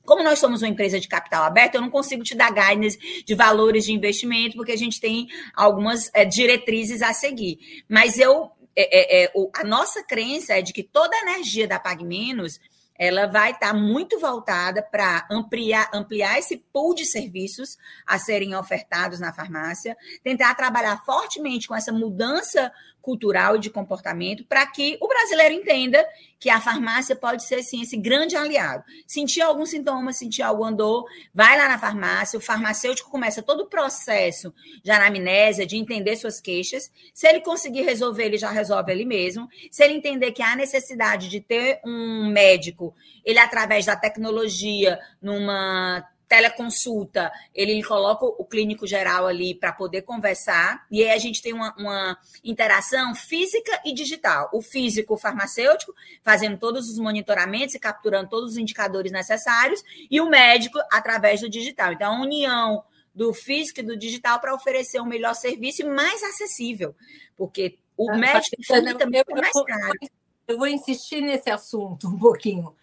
Como 0.05 0.23
nós 0.23 0.39
somos 0.39 0.61
uma 0.61 0.67
empresa 0.67 0.99
de 0.99 1.07
capital 1.07 1.43
aberto, 1.43 1.75
eu 1.75 1.81
não 1.81 1.89
consigo 1.89 2.23
te 2.23 2.35
dar 2.35 2.51
guidance 2.51 3.23
de 3.23 3.35
valores 3.35 3.85
de 3.85 3.93
investimento, 3.93 4.55
porque 4.55 4.71
a 4.71 4.77
gente 4.77 4.99
tem 4.99 5.27
algumas 5.55 6.09
é, 6.13 6.25
diretrizes 6.25 7.01
a 7.01 7.13
seguir. 7.13 7.83
Mas 7.87 8.17
eu 8.17 8.51
é, 8.75 9.25
é, 9.25 9.33
a 9.55 9.63
nossa 9.63 10.03
crença 10.03 10.53
é 10.53 10.61
de 10.61 10.71
que 10.73 10.83
toda 10.83 11.15
a 11.15 11.21
energia 11.21 11.67
da 11.67 11.79
Pag 11.79 12.03
Menos 12.05 12.59
ela 13.01 13.25
vai 13.25 13.49
estar 13.49 13.71
tá 13.71 13.73
muito 13.73 14.19
voltada 14.19 14.83
para 14.83 15.27
ampliar, 15.31 15.89
ampliar 15.91 16.37
esse 16.37 16.57
pool 16.71 16.93
de 16.93 17.03
serviços 17.03 17.75
a 18.05 18.19
serem 18.19 18.55
ofertados 18.55 19.19
na 19.19 19.33
farmácia, 19.33 19.97
tentar 20.23 20.53
trabalhar 20.53 21.03
fortemente 21.03 21.67
com 21.67 21.73
essa 21.73 21.91
mudança 21.91 22.71
cultural 23.01 23.55
e 23.55 23.59
de 23.59 23.69
comportamento 23.69 24.45
para 24.45 24.65
que 24.65 24.97
o 25.01 25.07
brasileiro 25.07 25.55
entenda 25.55 26.05
que 26.39 26.49
a 26.49 26.59
farmácia 26.59 27.15
pode 27.15 27.43
ser 27.43 27.61
sim 27.61 27.81
esse 27.81 27.95
grande 27.95 28.35
aliado. 28.35 28.83
Sentir 29.05 29.41
algum 29.41 29.65
sintoma, 29.65 30.11
sentir 30.11 30.41
algo 30.41 30.63
andou, 30.63 31.05
vai 31.33 31.57
lá 31.57 31.67
na 31.67 31.77
farmácia, 31.77 32.37
o 32.37 32.41
farmacêutico 32.41 33.11
começa 33.11 33.43
todo 33.43 33.61
o 33.61 33.67
processo 33.67 34.53
de 34.83 34.89
anamnésia, 34.89 35.67
de 35.67 35.77
entender 35.77 36.15
suas 36.15 36.41
queixas. 36.41 36.91
Se 37.13 37.27
ele 37.27 37.41
conseguir 37.41 37.83
resolver, 37.83 38.25
ele 38.25 38.37
já 38.37 38.49
resolve 38.49 38.91
ele 38.91 39.05
mesmo. 39.05 39.47
Se 39.69 39.83
ele 39.83 39.93
entender 39.93 40.31
que 40.31 40.41
há 40.41 40.55
necessidade 40.55 41.29
de 41.29 41.39
ter 41.41 41.79
um 41.85 42.27
médico, 42.31 42.95
ele 43.23 43.37
através 43.37 43.85
da 43.85 43.95
tecnologia, 43.95 44.99
numa 45.21 46.03
teleconsulta, 46.31 47.29
ele 47.53 47.83
coloca 47.83 48.23
o 48.25 48.45
clínico 48.45 48.87
geral 48.87 49.27
ali 49.27 49.53
para 49.53 49.73
poder 49.73 50.03
conversar, 50.03 50.87
e 50.89 51.03
aí 51.03 51.11
a 51.11 51.17
gente 51.17 51.41
tem 51.41 51.51
uma, 51.51 51.75
uma, 51.77 52.17
interação 52.41 53.13
física 53.13 53.81
e 53.83 53.93
digital. 53.93 54.49
O 54.53 54.61
físico, 54.61 55.15
o 55.15 55.17
farmacêutico, 55.17 55.93
fazendo 56.23 56.57
todos 56.57 56.89
os 56.89 56.97
monitoramentos 56.97 57.75
e 57.75 57.79
capturando 57.79 58.29
todos 58.29 58.51
os 58.51 58.57
indicadores 58.57 59.11
necessários, 59.11 59.83
e 60.09 60.21
o 60.21 60.29
médico 60.29 60.79
através 60.89 61.41
do 61.41 61.49
digital. 61.49 61.91
Então, 61.91 62.15
a 62.15 62.21
união 62.21 62.81
do 63.13 63.33
físico 63.33 63.81
e 63.81 63.83
do 63.83 63.97
digital 63.97 64.39
para 64.39 64.55
oferecer 64.55 65.01
um 65.01 65.05
melhor 65.05 65.35
serviço 65.35 65.81
e 65.81 65.85
mais 65.85 66.23
acessível, 66.23 66.95
porque 67.35 67.77
o 67.97 68.09
ah, 68.09 68.17
médico 68.17 68.55
também 68.97 69.19
é 69.19 69.35
mais 69.35 69.51
caro. 69.51 69.99
Eu 70.47 70.57
vou 70.57 70.67
insistir 70.67 71.19
nesse 71.19 71.49
assunto 71.49 72.07
um 72.07 72.17
pouquinho 72.17 72.73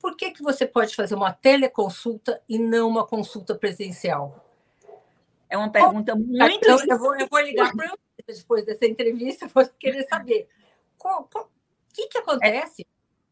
por 0.00 0.16
que, 0.16 0.30
que 0.30 0.42
você 0.42 0.66
pode 0.66 0.94
fazer 0.96 1.14
uma 1.14 1.32
teleconsulta 1.32 2.40
e 2.48 2.58
não 2.58 2.88
uma 2.88 3.06
consulta 3.06 3.54
presencial? 3.54 4.46
É 5.48 5.58
uma 5.58 5.70
pergunta 5.70 6.14
muito. 6.14 6.42
Então, 6.42 6.78
eu, 6.88 6.98
vou, 6.98 7.18
eu 7.18 7.26
vou 7.28 7.40
ligar 7.40 7.74
para 7.74 7.88
você 7.88 8.40
depois 8.40 8.64
dessa 8.64 8.86
entrevista, 8.86 9.48
vou 9.52 9.66
querer 9.78 10.06
saber. 10.08 10.48
O 11.04 11.26
que, 11.92 12.06
que 12.06 12.18
acontece? 12.18 12.86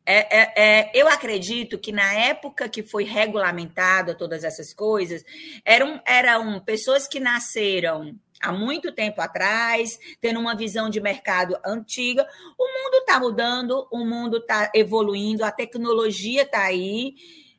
É, 0.05 0.41
é, 0.41 0.53
é, 0.57 0.91
eu 0.95 1.07
acredito 1.07 1.79
que 1.79 1.93
na 1.93 2.15
época 2.15 2.67
que 2.67 2.83
foi 2.83 3.05
regulamentada 3.05 4.15
todas 4.15 4.43
essas 4.43 4.73
coisas, 4.73 5.23
eram, 5.65 6.01
eram 6.07 6.61
pessoas 6.61 7.07
que 7.07 7.21
nasceram 7.21 8.19
há 8.40 8.52
muito 8.52 8.92
tempo 8.92 9.21
atrás, 9.21 9.99
tendo 10.21 10.40
uma 10.40 10.54
visão 10.54 10.88
de 10.88 11.00
mercado 11.00 11.57
antiga. 11.64 12.26
O 12.59 12.66
mundo 12.66 12.95
está 12.99 13.18
mudando, 13.18 13.87
o 13.90 14.04
mundo 14.04 14.38
está 14.38 14.71
evoluindo, 14.75 15.45
a 15.45 15.50
tecnologia 15.50 16.42
está 16.42 16.62
aí. 16.62 17.14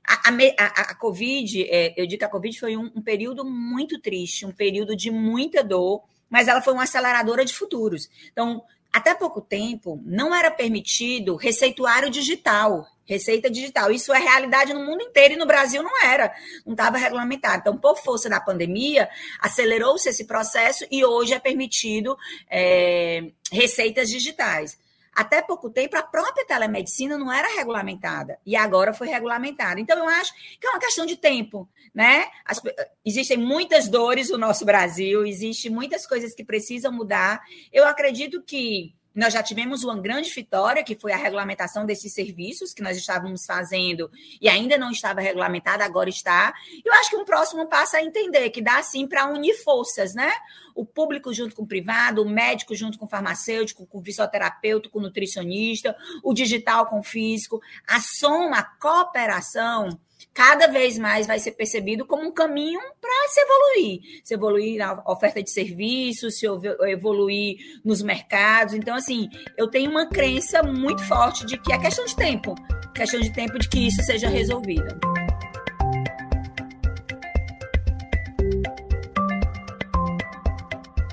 A, 0.08 0.30
a, 0.30 0.66
a, 0.82 0.96
Covid, 0.96 1.64
é, 1.70 1.94
eu 1.96 2.08
digo 2.08 2.20
que 2.20 2.26
a 2.26 2.30
Covid 2.30 2.60
foi 2.60 2.76
um, 2.76 2.92
um 2.96 3.02
período 3.02 3.46
muito 3.46 4.00
triste, 4.00 4.46
um 4.46 4.52
período 4.52 4.96
de 4.96 5.12
muita 5.12 5.64
dor, 5.64 6.04
mas 6.30 6.48
ela 6.48 6.62
foi 6.62 6.74
uma 6.74 6.84
aceleradora 6.84 7.46
de 7.46 7.54
futuros. 7.54 8.10
Então, 8.32 8.64
até 8.92 9.14
pouco 9.14 9.40
tempo, 9.40 10.02
não 10.04 10.34
era 10.34 10.50
permitido 10.50 11.36
receituário 11.36 12.10
digital, 12.10 12.88
receita 13.10 13.50
digital. 13.50 13.92
Isso 13.92 14.14
é 14.14 14.20
realidade 14.20 14.72
no 14.72 14.86
mundo 14.86 15.02
inteiro 15.02 15.34
e 15.34 15.38
no 15.38 15.48
Brasil 15.48 15.82
não 15.82 16.04
era, 16.04 16.32
não 16.64 16.74
estava 16.74 16.96
regulamentado. 16.98 17.62
Então, 17.62 17.76
por 17.76 17.98
força 17.98 18.30
da 18.30 18.40
pandemia, 18.40 19.10
acelerou-se 19.40 20.08
esse 20.08 20.26
processo 20.26 20.86
e 20.92 21.04
hoje 21.04 21.34
é 21.34 21.40
permitido 21.40 22.16
é, 22.48 23.32
receitas 23.52 24.10
digitais. 24.10 24.78
Até 25.12 25.42
pouco 25.42 25.72
tempo, 25.72 25.98
a 25.98 26.04
própria 26.04 26.46
telemedicina 26.46 27.18
não 27.18 27.34
era 27.34 27.48
regulamentada 27.56 28.38
e 28.46 28.56
agora 28.56 28.94
foi 28.94 29.08
regulamentada. 29.08 29.80
Então, 29.80 29.98
eu 29.98 30.08
acho 30.08 30.32
que 30.60 30.68
é 30.68 30.70
uma 30.70 30.80
questão 30.80 31.04
de 31.04 31.18
tempo, 31.18 31.68
né? 31.94 32.28
As, 32.46 32.62
existem 33.04 33.38
muitas 33.38 33.90
dores 33.90 34.30
no 34.30 34.38
nosso 34.38 34.64
Brasil, 34.64 35.26
existem 35.26 35.72
muitas 35.72 36.06
coisas 36.06 36.36
que 36.36 36.44
precisam 36.44 36.92
mudar. 36.92 37.42
Eu 37.74 37.86
acredito 37.86 38.42
que 38.44 38.94
nós 39.14 39.34
já 39.34 39.42
tivemos 39.42 39.84
uma 39.84 40.00
grande 40.00 40.30
vitória, 40.30 40.84
que 40.84 40.96
foi 40.96 41.12
a 41.12 41.18
regulamentação 41.18 41.86
desses 41.86 42.14
serviços 42.14 42.74
que 42.74 42.82
nós 42.82 42.96
estávamos 42.96 43.46
fazendo 43.46 44.10
e 44.40 44.48
ainda 44.48 44.78
não 44.78 44.92
estava 44.92 45.20
regulamentada, 45.20 45.84
agora 45.84 46.10
está. 46.10 46.54
Eu 46.86 46.94
acho 46.94 47.10
que 47.10 47.16
um 47.16 47.26
próximo 47.26 47.68
passo 47.68 47.96
é 47.96 48.04
entender 48.04 48.50
que 48.52 48.62
dá 48.62 48.82
sim 48.84 49.08
para 49.08 49.28
unir 49.28 49.56
forças, 49.64 50.14
né? 50.14 50.32
O 50.76 50.86
público 50.86 51.34
junto 51.34 51.56
com 51.56 51.64
o 51.64 51.68
privado, 51.68 52.22
o 52.22 52.30
médico 52.30 52.76
junto 52.76 52.98
com 52.98 53.06
o 53.06 53.10
farmacêutico, 53.10 53.86
com 53.88 54.00
o 54.00 54.04
fisioterapeuta, 54.04 54.90
com 54.90 55.00
o 55.00 55.02
nutricionista, 55.02 55.96
o 56.24 56.34
digital 56.34 56.86
com 56.86 57.00
o 57.00 57.04
físico. 57.04 57.60
A 57.88 58.00
soma, 58.00 58.60
a 58.60 58.64
cooperação 58.64 60.00
cada 60.34 60.68
vez 60.68 60.98
mais 60.98 61.28
vai 61.28 61.40
ser 61.40 61.52
percebido 61.52 62.06
como 62.06 62.24
um 62.24 62.32
caminho 62.32 62.80
para 63.02 63.28
se 63.30 63.42
evoluir. 63.42 64.22
Se 64.24 64.34
evoluir 64.34 64.78
na 64.78 65.04
oferta 65.06 65.44
de 65.44 65.50
serviços, 65.50 66.40
se 66.40 66.46
evoluir 66.88 67.58
nos 67.84 68.02
mercados. 68.02 68.74
Então, 68.74 68.96
assim, 68.96 69.30
eu 69.58 69.68
tenho 69.68 69.92
uma 69.92 70.08
crença 70.08 70.64
muito 70.64 71.04
forte 71.04 71.46
de 71.46 71.58
que 71.58 71.74
é 71.74 71.78
questão 71.78 72.06
de 72.06 72.16
tempo 72.16 72.56
questão 73.00 73.22
de 73.22 73.32
tempo 73.32 73.58
de 73.58 73.70
que 73.70 73.88
isso 73.88 74.04
seja 74.04 74.28
resolvido. 74.28 75.00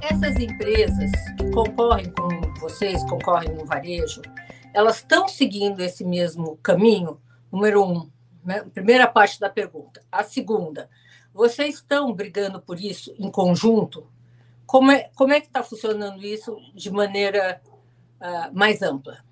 Essas 0.03 0.37
empresas 0.37 1.11
que 1.39 1.51
concorrem 1.53 2.11
com 2.11 2.29
vocês, 2.61 3.03
concorrem 3.05 3.55
no 3.55 3.65
varejo, 3.65 4.21
elas 4.75 4.97
estão 4.97 5.29
seguindo 5.29 5.81
esse 5.81 6.05
mesmo 6.05 6.57
caminho? 6.57 7.21
Número 7.53 7.85
um, 7.85 8.11
né? 8.47 8.65
Primeira 8.73 9.09
parte 9.09 9.41
da 9.41 9.51
pergunta. 9.51 10.01
A 10.11 10.23
segunda, 10.23 10.89
vocês 11.35 11.75
estão 11.75 12.13
brigando 12.13 12.63
por 12.63 12.81
isso 12.81 13.15
em 13.19 13.31
conjunto? 13.31 14.07
Como 14.65 14.91
é, 14.91 15.11
como 15.15 15.33
é 15.33 15.41
que 15.41 15.49
está 15.49 15.63
funcionando 15.63 16.25
isso 16.25 16.57
de 16.75 16.91
maneira 16.91 17.61
uh, 18.21 18.57
mais 18.57 18.81
ampla? 18.83 19.25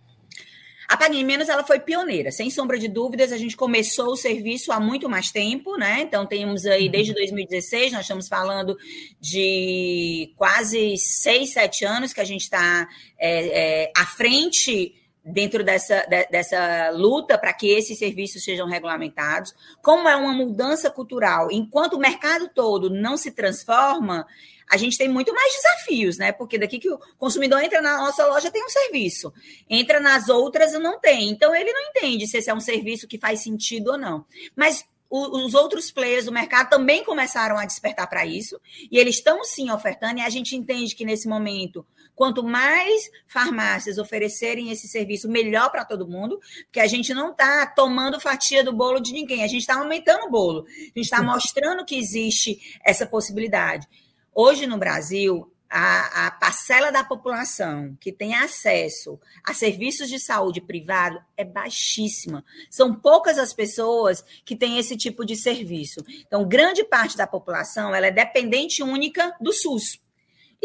A 0.89 0.97
Pague 0.97 1.25
Menos 1.25 1.49
ela 1.49 1.65
foi 1.65 1.81
pioneira, 1.81 2.31
sem 2.31 2.51
sombra 2.51 2.79
de 2.79 2.89
dúvidas. 2.89 3.33
A 3.33 3.39
gente 3.39 3.57
começou 3.57 4.13
o 4.13 4.17
serviço 4.17 4.71
há 4.71 4.79
muito 4.79 5.09
mais 5.09 5.31
tempo, 5.31 5.77
né? 5.77 6.03
Então 6.03 6.27
temos 6.27 6.67
aí 6.67 6.89
desde 6.89 7.15
2016, 7.15 7.93
nós 7.93 8.03
estamos 8.03 8.29
falando 8.29 8.77
de 9.19 10.33
quase 10.37 10.97
seis, 10.99 11.53
sete 11.53 11.85
anos 11.85 12.13
que 12.13 12.21
a 12.21 12.25
gente 12.25 12.43
está 12.43 12.87
é, 13.19 13.85
é, 13.85 13.93
à 13.97 14.05
frente 14.05 14.95
dentro 15.25 15.65
dessa, 15.65 16.05
de, 16.07 16.27
dessa 16.27 16.91
luta 16.91 17.39
para 17.39 17.53
que 17.53 17.69
esses 17.69 17.99
serviços 17.99 18.45
sejam 18.45 18.69
regulamentados. 18.69 19.55
Como 19.83 20.09
é 20.09 20.15
uma 20.15 20.35
mudança 20.35 20.91
cultural, 20.91 21.51
enquanto 21.51 21.95
o 21.95 21.99
mercado 21.99 22.49
todo 22.55 22.91
não 22.91 23.17
se 23.17 23.31
transforma, 23.31 24.27
a 24.71 24.77
gente 24.77 24.99
tem 24.99 25.09
muito 25.09 25.33
mais 25.33 25.55
desafios, 25.55 26.19
né? 26.19 26.33
Porque 26.33 26.59
daqui 26.59 26.79
que 26.79 26.91
o 26.91 26.99
consumidor 27.19 27.63
entra 27.63 27.81
na 27.81 27.99
nossa 27.99 28.27
loja 28.27 28.51
tem 28.51 28.65
um 28.65 28.69
serviço, 28.69 29.33
entra 29.69 30.01
nas 30.01 30.29
outras 30.29 30.73
não 30.73 30.99
tem. 30.99 31.31
Então 31.31 31.55
ele 31.55 31.73
não 31.73 31.83
entende 31.91 32.27
se 32.27 32.39
esse 32.39 32.51
é 32.51 32.55
um 32.55 32.61
serviço 32.61 33.07
que 33.07 33.19
faz 33.19 33.41
sentido 33.41 33.93
ou 33.93 33.99
não. 33.99 34.25
Mas 34.57 34.85
os 35.11 35.55
outros 35.55 35.93
players 35.93 36.25
do 36.25 36.33
mercado 36.33 36.71
também 36.71 37.05
começaram 37.05 37.57
a 37.57 37.65
despertar 37.65 38.09
para 38.09 38.27
isso, 38.27 38.61
e 38.91 38.99
eles 38.99 39.17
estão 39.17 39.45
sim 39.45 39.71
ofertando, 39.71 40.19
e 40.19 40.23
a 40.23 40.29
gente 40.29 40.57
entende 40.57 40.95
que 40.95 41.05
nesse 41.05 41.29
momento, 41.29 41.87
quanto 42.15 42.43
mais 42.43 43.11
farmácias 43.27 43.99
oferecerem 43.99 44.71
esse 44.71 44.89
serviço, 44.89 45.29
melhor 45.29 45.71
para 45.71 45.85
todo 45.85 46.09
mundo, 46.09 46.39
porque 46.65 46.81
a 46.81 46.87
gente 46.87 47.13
não 47.13 47.31
está 47.31 47.67
tomando 47.67 48.21
fatia 48.21 48.63
do 48.63 48.73
bolo 48.73 49.01
de 49.01 49.13
ninguém, 49.13 49.43
a 49.43 49.49
gente 49.49 49.61
está 49.61 49.77
aumentando 49.79 50.27
o 50.27 50.31
bolo, 50.31 50.67
a 50.67 50.83
gente 50.85 51.01
está 51.01 51.23
mostrando 51.23 51.85
que 51.85 51.97
existe 51.97 52.79
essa 52.85 53.07
possibilidade. 53.07 53.87
Hoje 54.35 54.67
no 54.67 54.79
Brasil, 54.79 55.51
a, 55.77 56.27
a, 56.27 56.31
parcela 56.31 56.93
da 56.93 57.03
população 57.03 57.97
que 58.01 58.13
tem 58.13 58.35
acesso 58.35 59.19
a 59.45 59.53
serviços 59.53 60.09
de 60.09 60.21
saúde 60.21 60.61
privado 60.61 61.21
é 61.37 61.45
baixíssima. 61.45 62.45
São 62.71 62.95
poucas 62.95 63.39
as 63.39 63.53
pessoas 63.53 64.25
que 64.45 64.55
têm 64.55 64.79
esse 64.79 64.97
tipo 64.97 65.25
de 65.25 65.35
serviço. 65.35 66.05
Então, 66.25 66.47
grande 66.47 66.85
parte 66.85 67.17
da 67.17 67.27
população 67.27 67.93
ela 67.93 68.07
é 68.07 68.13
dependente 68.13 68.85
única 68.85 69.35
do 69.41 69.53
SUS. 69.53 70.04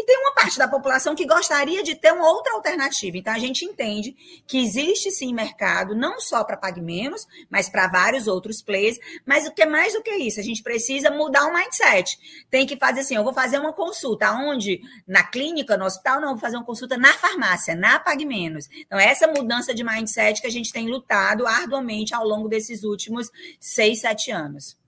E 0.00 0.04
tem 0.06 0.16
uma 0.16 0.32
parte 0.32 0.56
da 0.56 0.66
população 0.66 1.14
que 1.14 1.26
gostaria 1.26 1.82
de 1.82 1.94
ter 1.94 2.10
uma 2.10 2.26
outra 2.26 2.54
alternativa. 2.54 3.18
Então, 3.18 3.34
a 3.34 3.38
gente 3.38 3.66
entende 3.66 4.16
que 4.46 4.56
existe 4.56 5.10
sim 5.10 5.34
mercado, 5.34 5.94
não 5.94 6.18
só 6.18 6.42
para 6.42 6.56
Pague 6.56 6.80
Menos, 6.80 7.28
mas 7.50 7.68
para 7.68 7.86
vários 7.86 8.26
outros 8.26 8.62
players. 8.62 8.98
Mas 9.26 9.46
o 9.46 9.52
que 9.52 9.60
é 9.60 9.66
mais 9.66 9.92
do 9.92 10.02
que 10.02 10.10
isso? 10.10 10.40
A 10.40 10.42
gente 10.42 10.62
precisa 10.62 11.10
mudar 11.10 11.44
o 11.44 11.52
mindset. 11.52 12.18
Tem 12.50 12.66
que 12.66 12.78
fazer 12.78 13.00
assim: 13.00 13.14
eu 13.14 13.22
vou 13.22 13.34
fazer 13.34 13.58
uma 13.58 13.74
consulta. 13.74 14.32
Onde? 14.32 14.80
Na 15.06 15.22
clínica, 15.22 15.76
no 15.76 15.84
hospital, 15.84 16.18
não, 16.18 16.30
vou 16.30 16.38
fazer 16.38 16.56
uma 16.56 16.64
consulta 16.64 16.96
na 16.96 17.12
farmácia, 17.12 17.76
na 17.76 18.00
Pague 18.00 18.24
Menos. 18.24 18.70
Então, 18.74 18.98
essa 18.98 19.26
mudança 19.26 19.74
de 19.74 19.84
mindset 19.84 20.40
que 20.40 20.46
a 20.46 20.50
gente 20.50 20.72
tem 20.72 20.88
lutado 20.88 21.46
arduamente 21.46 22.14
ao 22.14 22.26
longo 22.26 22.48
desses 22.48 22.84
últimos 22.84 23.28
seis, 23.60 24.00
sete 24.00 24.30
anos. 24.30 24.79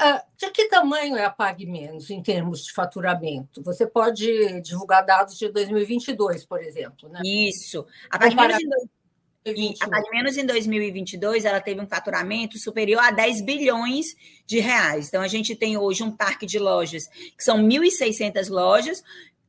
Ah, 0.00 0.24
de 0.36 0.48
que 0.50 0.68
tamanho 0.68 1.16
é 1.16 1.24
a 1.24 1.30
Pague 1.30 1.66
Menos 1.66 2.08
em 2.08 2.22
termos 2.22 2.64
de 2.64 2.72
faturamento? 2.72 3.60
Você 3.64 3.84
pode 3.84 4.60
divulgar 4.60 5.04
dados 5.04 5.36
de 5.36 5.48
2022, 5.48 6.46
por 6.46 6.62
exemplo, 6.62 7.08
né? 7.08 7.20
Isso. 7.24 7.84
A 8.08 8.16
Pague, 8.16 8.36
Menos 8.36 8.58
em, 9.44 9.74
a 9.80 9.88
Pague 9.88 10.10
Menos 10.10 10.36
em 10.36 10.46
2022 10.46 11.44
ela 11.44 11.60
teve 11.60 11.80
um 11.80 11.86
faturamento 11.88 12.58
superior 12.58 13.02
a 13.02 13.10
10 13.10 13.40
bilhões 13.40 14.14
de 14.46 14.60
reais. 14.60 15.08
Então, 15.08 15.20
a 15.20 15.28
gente 15.28 15.56
tem 15.56 15.76
hoje 15.76 16.04
um 16.04 16.12
parque 16.12 16.46
de 16.46 16.60
lojas 16.60 17.08
que 17.36 17.42
são 17.42 17.58
1.600 17.58 18.48
lojas, 18.50 19.02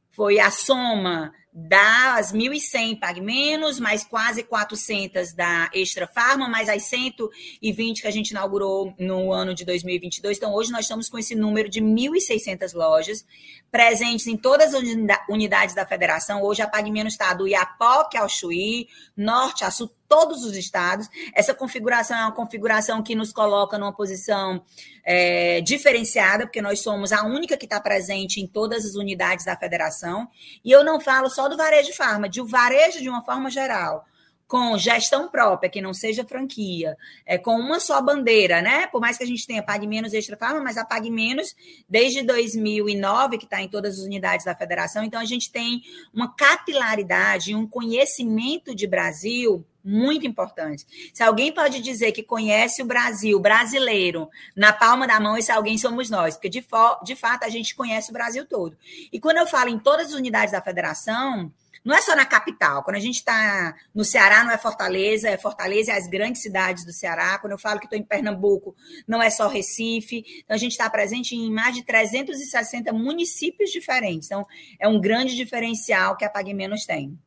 foi 0.10 0.39
a 0.39 0.50
soma 0.50 1.32
das 1.51 2.32
1.100 2.32 3.00
Pague 3.00 3.22
Menos, 3.22 3.79
mais 3.79 4.03
quase 4.03 4.44
400 4.44 5.34
da 5.34 5.70
Extra 5.74 6.08
Farma, 6.08 6.48
mais 6.48 6.70
as 6.70 6.84
120 6.84 8.01
que 8.01 8.08
a 8.08 8.12
gente 8.12 8.29
inaugurou 8.29 8.94
no 9.00 9.34
ano 9.34 9.53
de 9.53 9.65
2022. 9.65 10.38
Então, 10.38 10.53
hoje 10.53 10.72
nós 10.72 10.82
estamos 10.82 11.10
com 11.10 11.18
esse 11.18 11.34
número 11.34 11.68
de 11.68 11.82
1.600 11.82 12.74
lojas 12.74 13.25
presentes 13.72 14.27
em 14.27 14.38
todas 14.38 14.74
as 14.74 14.84
unidades 15.27 15.74
da 15.74 15.86
federação. 15.86 16.44
Hoje 16.44 16.62
a 16.62 16.68
Pague 16.68 16.91
Menos 16.91 17.13
está 17.13 17.34
do 17.34 17.48
Iapoque 17.48 18.18
ao 18.18 18.29
Chuí, 18.29 18.88
norte 19.18 19.63
a 19.63 19.72
sul, 19.72 19.91
todos 20.10 20.44
os 20.44 20.58
estados. 20.58 21.08
Essa 21.34 21.54
configuração 21.54 22.18
é 22.18 22.22
uma 22.24 22.34
configuração 22.34 23.01
que 23.04 23.16
nos 23.16 23.32
coloca 23.32 23.78
numa 23.78 23.94
posição 23.94 24.62
é, 25.06 25.62
diferenciada, 25.62 26.46
porque 26.46 26.62
nós 26.62 26.82
somos 26.82 27.13
a 27.13 27.24
única 27.24 27.56
que 27.56 27.66
está 27.66 27.80
presente 27.80 28.42
em 28.42 28.48
todas 28.48 28.84
as 28.84 28.96
unidades 28.96 29.46
da 29.46 29.56
federação. 29.56 30.28
E 30.66 30.72
eu 30.72 30.84
não 30.84 31.00
falo 31.00 31.30
só 31.30 31.48
do 31.48 31.56
varejo 31.56 31.94
farma, 31.94 32.28
de 32.28 32.42
o 32.42 32.46
varejo 32.46 33.00
de 33.00 33.08
uma 33.08 33.24
forma 33.24 33.50
geral 33.50 34.06
com 34.50 34.76
gestão 34.80 35.30
própria, 35.30 35.69
que 35.69 35.80
não 35.80 35.93
seja 35.93 36.26
franquia, 36.26 36.98
é, 37.24 37.38
com 37.38 37.56
uma 37.56 37.80
só 37.80 38.02
bandeira, 38.02 38.63
né? 38.63 38.88
Por 38.88 39.00
mais 39.00 39.15
que 39.15 39.24
a 39.24 39.28
gente 39.28 39.45
tenha 39.45 39.62
Pague 39.62 39.86
Menos 39.86 40.12
Extra 40.12 40.36
Farma, 40.36 40.60
mas 40.60 40.76
a 40.76 40.84
Pague 40.84 41.12
Menos 41.12 41.56
desde 41.88 42.24
2009, 42.24 43.38
que 43.38 43.43
está 43.43 43.62
em 43.62 43.69
todas 43.69 44.00
as 44.00 44.06
unidades 44.06 44.48
da 44.48 44.56
federação, 44.56 45.04
então 45.04 45.22
a 45.22 45.26
gente 45.26 45.52
tem 45.52 45.84
uma 46.12 46.34
capilaridade, 46.34 47.54
um 47.54 47.67
conhecimento 47.67 48.74
de 48.74 48.88
Brasil 48.88 49.63
muito 49.89 50.28
importante. 50.28 50.86
Se 51.12 51.23
alguém 51.23 51.52
pode 51.52 51.82
dizer 51.82 52.12
que 52.12 52.21
conhece 52.21 52.84
o 52.84 52.86
Brasil 52.86 53.39
brasileiro 53.39 54.30
na 54.56 54.71
palma 54.71 55.08
da 55.08 55.19
mão, 55.19 55.36
esse 55.36 55.52
alguém 55.52 55.78
somos 55.80 56.10
nós, 56.12 56.36
porque 56.36 56.47
de, 56.47 56.63
de 57.04 57.15
fato 57.15 57.43
a 57.43 57.49
gente 57.49 57.73
conhece 57.73 58.12
o 58.12 58.13
Brasil 58.13 58.45
todo. 58.45 58.78
E 59.12 59.19
quando 59.19 59.38
eu 59.38 59.47
falo 59.47 59.69
em 59.69 59.80
todas 59.80 60.08
as 60.08 60.13
unidades 60.13 60.52
da 60.52 60.62
federação, 60.62 61.52
não 61.84 61.95
é 61.95 62.02
só 62.02 62.15
na 62.15 62.25
capital. 62.25 62.84
Quando 62.84 62.97
a 62.97 62.99
gente 62.99 63.15
está 63.15 63.73
no 63.95 64.04
Ceará, 64.04 64.43
não 64.43 64.52
é 64.52 64.58
Fortaleza, 64.58 65.30
é 65.30 65.38
Fortaleza 65.38 65.91
e 65.91 65.95
as 65.95 66.08
grandes 66.08 66.41
cidades 66.41 66.86
do 66.86 66.93
Ceará. 66.93 67.39
Quando 67.39 67.54
eu 67.54 67.58
falo 67.58 67.80
que 67.80 67.86
estou 67.86 67.97
em 67.97 68.04
Pernambuco, 68.04 68.75
não 69.08 69.21
é 69.21 69.30
só 69.30 69.47
Recife. 69.47 70.23
Então, 70.43 70.56
a 70.56 70.60
gente 70.60 70.73
está 70.73 70.89
presente 70.89 71.36
em 71.36 71.52
mais 71.52 71.73
de 71.73 71.84
360 71.84 72.91
municípios 72.93 73.71
diferentes. 73.71 74.28
Então, 74.28 74.45
é 74.80 74.88
um 74.88 74.99
grande 74.99 75.36
diferencial 75.36 76.15
que 76.15 76.25
a 76.25 76.30
Pague 76.30 76.54
Menos 76.54 76.86
tem. 76.86 77.17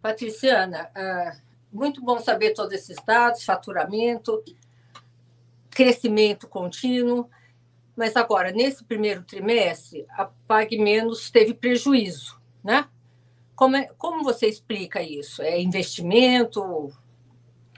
Patriciana, 0.00 0.90
é, 0.94 1.36
muito 1.72 2.02
bom 2.02 2.18
saber 2.18 2.54
todos 2.54 2.72
esses 2.72 2.96
dados, 3.04 3.44
faturamento, 3.44 4.42
crescimento 5.70 6.46
contínuo. 6.48 7.28
Mas 7.96 8.16
agora, 8.16 8.52
nesse 8.52 8.84
primeiro 8.84 9.24
trimestre, 9.24 10.06
a 10.10 10.24
Pague 10.24 10.78
Menos 10.78 11.30
teve 11.30 11.52
prejuízo, 11.52 12.40
né? 12.62 12.88
Como, 13.56 13.76
é, 13.76 13.88
como 13.98 14.22
você 14.22 14.46
explica 14.46 15.02
isso? 15.02 15.42
É 15.42 15.60
investimento? 15.60 16.62
O 16.62 16.92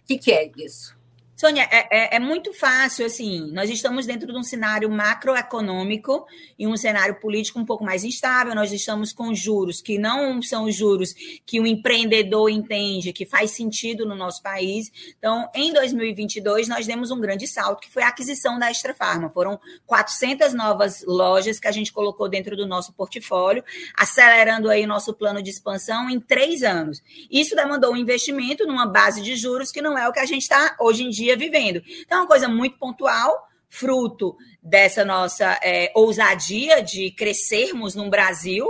que, 0.06 0.18
que 0.18 0.30
é 0.30 0.50
isso? 0.58 0.99
Sônia, 1.40 1.66
é, 1.70 1.86
é, 1.90 2.16
é, 2.16 2.18
muito 2.18 2.52
fácil, 2.52 3.06
assim, 3.06 3.50
nós 3.52 3.70
estamos 3.70 4.04
dentro 4.04 4.30
de 4.30 4.38
um 4.38 4.42
cenário 4.42 4.90
macroeconômico 4.90 6.26
e 6.58 6.66
um 6.66 6.76
cenário 6.76 7.18
político 7.18 7.58
um 7.58 7.64
pouco 7.64 7.82
mais 7.82 8.04
instável, 8.04 8.54
nós 8.54 8.70
estamos 8.72 9.10
com 9.10 9.34
juros 9.34 9.80
que 9.80 9.96
não 9.96 10.42
são 10.42 10.70
juros 10.70 11.14
que 11.46 11.58
o 11.58 11.66
empreendedor 11.66 12.50
entende 12.50 13.10
que 13.10 13.24
faz 13.24 13.52
sentido 13.52 14.04
no 14.04 14.14
nosso 14.14 14.42
país. 14.42 14.92
Então, 15.18 15.48
em 15.54 15.72
2022, 15.72 16.68
nós 16.68 16.86
demos 16.86 17.10
um 17.10 17.18
grande 17.18 17.46
salto, 17.46 17.80
que 17.80 17.90
foi 17.90 18.02
a 18.02 18.08
aquisição 18.08 18.58
da 18.58 18.70
Extra 18.70 18.92
Farma. 18.92 19.30
Foram 19.30 19.58
400 19.86 20.52
novas 20.52 21.02
lojas 21.06 21.58
que 21.58 21.66
a 21.66 21.72
gente 21.72 21.90
colocou 21.90 22.28
dentro 22.28 22.54
do 22.54 22.66
nosso 22.66 22.92
portfólio, 22.92 23.64
acelerando 23.96 24.68
aí 24.68 24.84
o 24.84 24.88
nosso 24.88 25.14
plano 25.14 25.42
de 25.42 25.48
expansão 25.48 26.10
em 26.10 26.20
três 26.20 26.62
anos. 26.62 27.02
Isso 27.30 27.56
demandou 27.56 27.94
um 27.94 27.96
investimento 27.96 28.66
numa 28.66 28.84
base 28.84 29.22
de 29.22 29.36
juros 29.36 29.72
que 29.72 29.80
não 29.80 29.96
é 29.96 30.06
o 30.06 30.12
que 30.12 30.20
a 30.20 30.26
gente 30.26 30.42
está 30.42 30.76
hoje 30.78 31.02
em 31.04 31.08
dia 31.08 31.29
dia 31.30 31.36
vivendo. 31.36 31.82
Então, 32.00 32.18
é 32.18 32.20
uma 32.22 32.28
coisa 32.28 32.48
muito 32.48 32.78
pontual, 32.78 33.48
fruto 33.68 34.36
dessa 34.62 35.04
nossa 35.04 35.58
é, 35.62 35.92
ousadia 35.94 36.82
de 36.82 37.12
crescermos 37.12 37.94
no 37.94 38.10
Brasil 38.10 38.66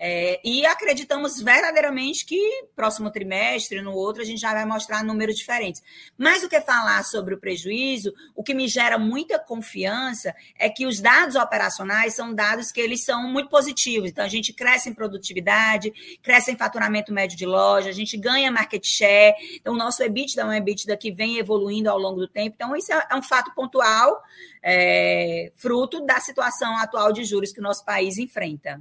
é, 0.00 0.40
e 0.44 0.64
acreditamos 0.64 1.42
verdadeiramente 1.42 2.24
que 2.24 2.38
próximo 2.76 3.10
trimestre, 3.10 3.82
no 3.82 3.92
outro, 3.92 4.22
a 4.22 4.24
gente 4.24 4.40
já 4.40 4.52
vai 4.52 4.64
mostrar 4.64 5.02
números 5.02 5.36
diferentes. 5.36 5.82
Mais 6.16 6.42
do 6.42 6.48
que 6.48 6.60
falar 6.60 7.02
sobre 7.04 7.34
o 7.34 7.38
prejuízo, 7.38 8.14
o 8.34 8.44
que 8.44 8.54
me 8.54 8.68
gera 8.68 8.96
muita 8.96 9.40
confiança 9.40 10.32
é 10.56 10.70
que 10.70 10.86
os 10.86 11.00
dados 11.00 11.34
operacionais 11.34 12.14
são 12.14 12.32
dados 12.32 12.70
que 12.70 12.80
eles 12.80 13.04
são 13.04 13.24
muito 13.24 13.48
positivos. 13.48 14.10
Então, 14.10 14.24
a 14.24 14.28
gente 14.28 14.52
cresce 14.52 14.88
em 14.88 14.94
produtividade, 14.94 15.92
cresce 16.22 16.52
em 16.52 16.56
faturamento 16.56 17.12
médio 17.12 17.36
de 17.36 17.46
loja, 17.46 17.88
a 17.88 17.92
gente 17.92 18.16
ganha 18.16 18.52
market 18.52 18.86
share. 18.86 19.34
Então, 19.54 19.74
o 19.74 19.76
nosso 19.76 20.00
EBITDA 20.02 20.42
é 20.42 20.44
um 20.44 20.52
EBITDA 20.52 20.96
que 20.96 21.10
vem 21.10 21.38
evoluindo 21.38 21.90
ao 21.90 21.98
longo 21.98 22.20
do 22.20 22.28
tempo. 22.28 22.54
Então, 22.54 22.76
isso 22.76 22.92
é, 22.92 23.06
é 23.10 23.16
um 23.16 23.22
fato 23.22 23.52
pontual, 23.52 24.22
é, 24.62 25.50
fruto 25.56 26.06
da 26.06 26.20
situação 26.20 26.76
atual 26.76 27.12
de 27.12 27.24
juros 27.24 27.52
que 27.52 27.58
o 27.58 27.62
nosso 27.62 27.84
país 27.84 28.16
enfrenta. 28.16 28.80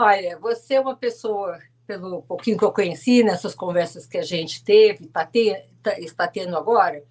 Olha, 0.00 0.38
você 0.38 0.74
é 0.74 0.80
uma 0.80 0.94
pessoa, 0.94 1.58
pelo 1.84 2.22
pouquinho 2.22 2.56
que 2.56 2.64
eu 2.64 2.70
conheci 2.70 3.24
nessas 3.24 3.52
conversas 3.52 4.06
que 4.06 4.16
a 4.16 4.22
gente 4.22 4.62
teve, 4.62 5.08
tá 5.08 5.26
te, 5.26 5.60
tá, 5.82 5.98
está 5.98 6.28
tendo 6.28 6.56
agora, 6.56 7.02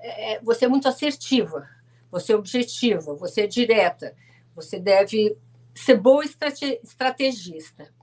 é, 0.00 0.32
é, 0.32 0.40
você 0.42 0.64
é 0.64 0.68
muito 0.68 0.88
assertiva, 0.88 1.68
você 2.10 2.32
é 2.32 2.36
objetiva, 2.36 3.14
você 3.14 3.42
é 3.42 3.46
direta, 3.46 4.12
você 4.56 4.80
deve 4.80 5.38
ser 5.72 5.98
boa 5.98 6.24
estrate, 6.24 6.80
estrategista. 6.82 7.94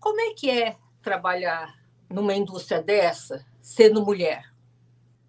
Como 0.00 0.20
é 0.20 0.34
que 0.34 0.50
é 0.50 0.74
trabalhar 1.00 1.72
numa 2.10 2.34
indústria 2.34 2.82
dessa, 2.82 3.46
sendo 3.62 4.04
mulher? 4.04 4.52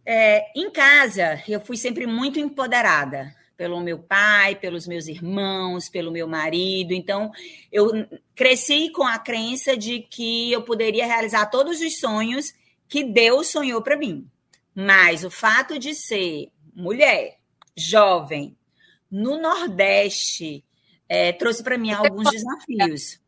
É, 0.04 0.52
em 0.60 0.72
casa, 0.72 1.44
eu 1.48 1.62
fui 1.62 1.78
sempre 1.78 2.08
muito 2.08 2.40
empoderada 2.40 3.38
pelo 3.60 3.82
meu 3.82 4.00
pai, 4.00 4.56
pelos 4.56 4.88
meus 4.88 5.10
irmãos, 5.10 5.90
pelo 5.90 6.14
meu 6.14 6.26
marido. 6.26 6.94
Então, 6.94 7.30
eu 7.70 7.92
cresci 8.34 8.90
com 8.90 9.04
a 9.04 9.20
crença 9.20 9.76
de 9.76 10.00
que 10.00 10.50
eu 10.50 10.62
poderia 10.62 11.06
realizar 11.06 11.48
todos 11.48 11.82
os 11.82 12.00
sonhos 12.00 12.54
que 12.88 13.04
Deus 13.04 13.50
sonhou 13.50 13.82
para 13.82 13.98
mim. 13.98 14.26
Mas 14.74 15.26
o 15.26 15.30
fato 15.30 15.78
de 15.78 15.94
ser 15.94 16.48
mulher, 16.74 17.38
jovem, 17.76 18.56
no 19.12 19.42
Nordeste, 19.42 20.64
é, 21.10 21.34
trouxe 21.34 21.62
para 21.62 21.78
mim 21.78 21.92
alguns 21.92 22.32
desafios. 22.32 23.20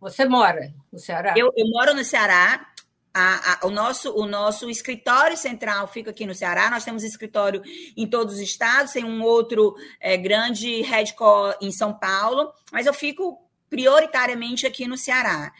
Você 0.00 0.24
mora 0.24 0.74
no 0.92 0.98
Ceará? 0.98 1.34
Eu, 1.36 1.52
eu 1.56 1.68
moro 1.68 1.94
no 1.94 2.02
Ceará. 2.02 2.72
A, 3.12 3.64
a, 3.64 3.66
o, 3.66 3.70
nosso, 3.70 4.12
o 4.14 4.26
nosso 4.26 4.70
escritório 4.70 5.36
central 5.36 5.88
fica 5.88 6.10
aqui 6.10 6.24
no 6.26 6.34
Ceará. 6.34 6.70
Nós 6.70 6.84
temos 6.84 7.02
escritório 7.02 7.62
em 7.96 8.06
todos 8.06 8.34
os 8.34 8.40
estados, 8.40 8.92
tem 8.92 9.04
um 9.04 9.22
outro 9.22 9.74
é, 9.98 10.16
grande 10.16 10.82
headquarter 10.82 11.58
em 11.60 11.72
São 11.72 11.92
Paulo, 11.92 12.52
mas 12.72 12.86
eu 12.86 12.94
fico 12.94 13.38
prioritariamente 13.68 14.66
aqui 14.66 14.86
no 14.86 14.96
Ceará. 14.96 15.52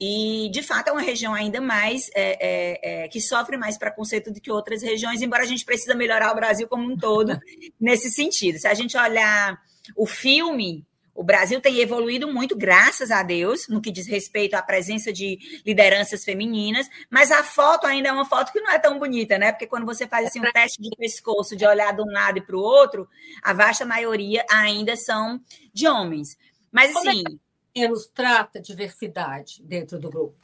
E, 0.00 0.50
de 0.52 0.62
fato, 0.62 0.88
é 0.88 0.92
uma 0.92 1.00
região 1.00 1.32
ainda 1.32 1.60
mais 1.60 2.10
é, 2.14 3.04
é, 3.04 3.08
que 3.08 3.20
sofre 3.20 3.56
mais 3.56 3.78
preconceito 3.78 4.30
do 4.30 4.40
que 4.40 4.50
outras 4.50 4.82
regiões, 4.82 5.22
embora 5.22 5.42
a 5.42 5.46
gente 5.46 5.64
precisa 5.64 5.94
melhorar 5.94 6.32
o 6.32 6.34
Brasil 6.34 6.68
como 6.68 6.90
um 6.90 6.96
todo 6.96 7.38
nesse 7.80 8.10
sentido. 8.10 8.58
Se 8.58 8.68
a 8.68 8.74
gente 8.74 8.96
olhar 8.96 9.58
o 9.96 10.06
filme 10.06 10.86
o 11.16 11.24
Brasil 11.24 11.60
tem 11.60 11.78
evoluído 11.80 12.32
muito, 12.32 12.56
graças 12.56 13.10
a 13.10 13.22
Deus, 13.22 13.66
no 13.68 13.80
que 13.80 13.90
diz 13.90 14.06
respeito 14.06 14.54
à 14.54 14.62
presença 14.62 15.12
de 15.12 15.38
lideranças 15.64 16.24
femininas, 16.24 16.88
mas 17.10 17.30
a 17.30 17.42
foto 17.42 17.86
ainda 17.86 18.08
é 18.08 18.12
uma 18.12 18.24
foto 18.24 18.52
que 18.52 18.60
não 18.60 18.70
é 18.70 18.78
tão 18.78 18.98
bonita, 18.98 19.38
né? 19.38 19.50
Porque 19.50 19.66
quando 19.66 19.86
você 19.86 20.06
faz 20.06 20.26
assim, 20.28 20.40
um 20.40 20.52
teste 20.52 20.80
de 20.80 20.90
pescoço, 20.96 21.56
de 21.56 21.66
olhar 21.66 21.94
de 21.94 22.02
um 22.02 22.12
lado 22.12 22.38
e 22.38 22.40
para 22.40 22.56
o 22.56 22.60
outro, 22.60 23.08
a 23.42 23.52
vasta 23.52 23.84
maioria 23.84 24.44
ainda 24.50 24.96
são 24.96 25.40
de 25.72 25.88
homens. 25.88 26.36
Mas 26.70 26.94
assim. 26.94 27.24
Como 27.24 27.40
é 27.74 27.88
nos 27.88 28.06
trata 28.06 28.60
diversidade 28.60 29.62
dentro 29.62 29.98
do 29.98 30.08
grupo? 30.08 30.36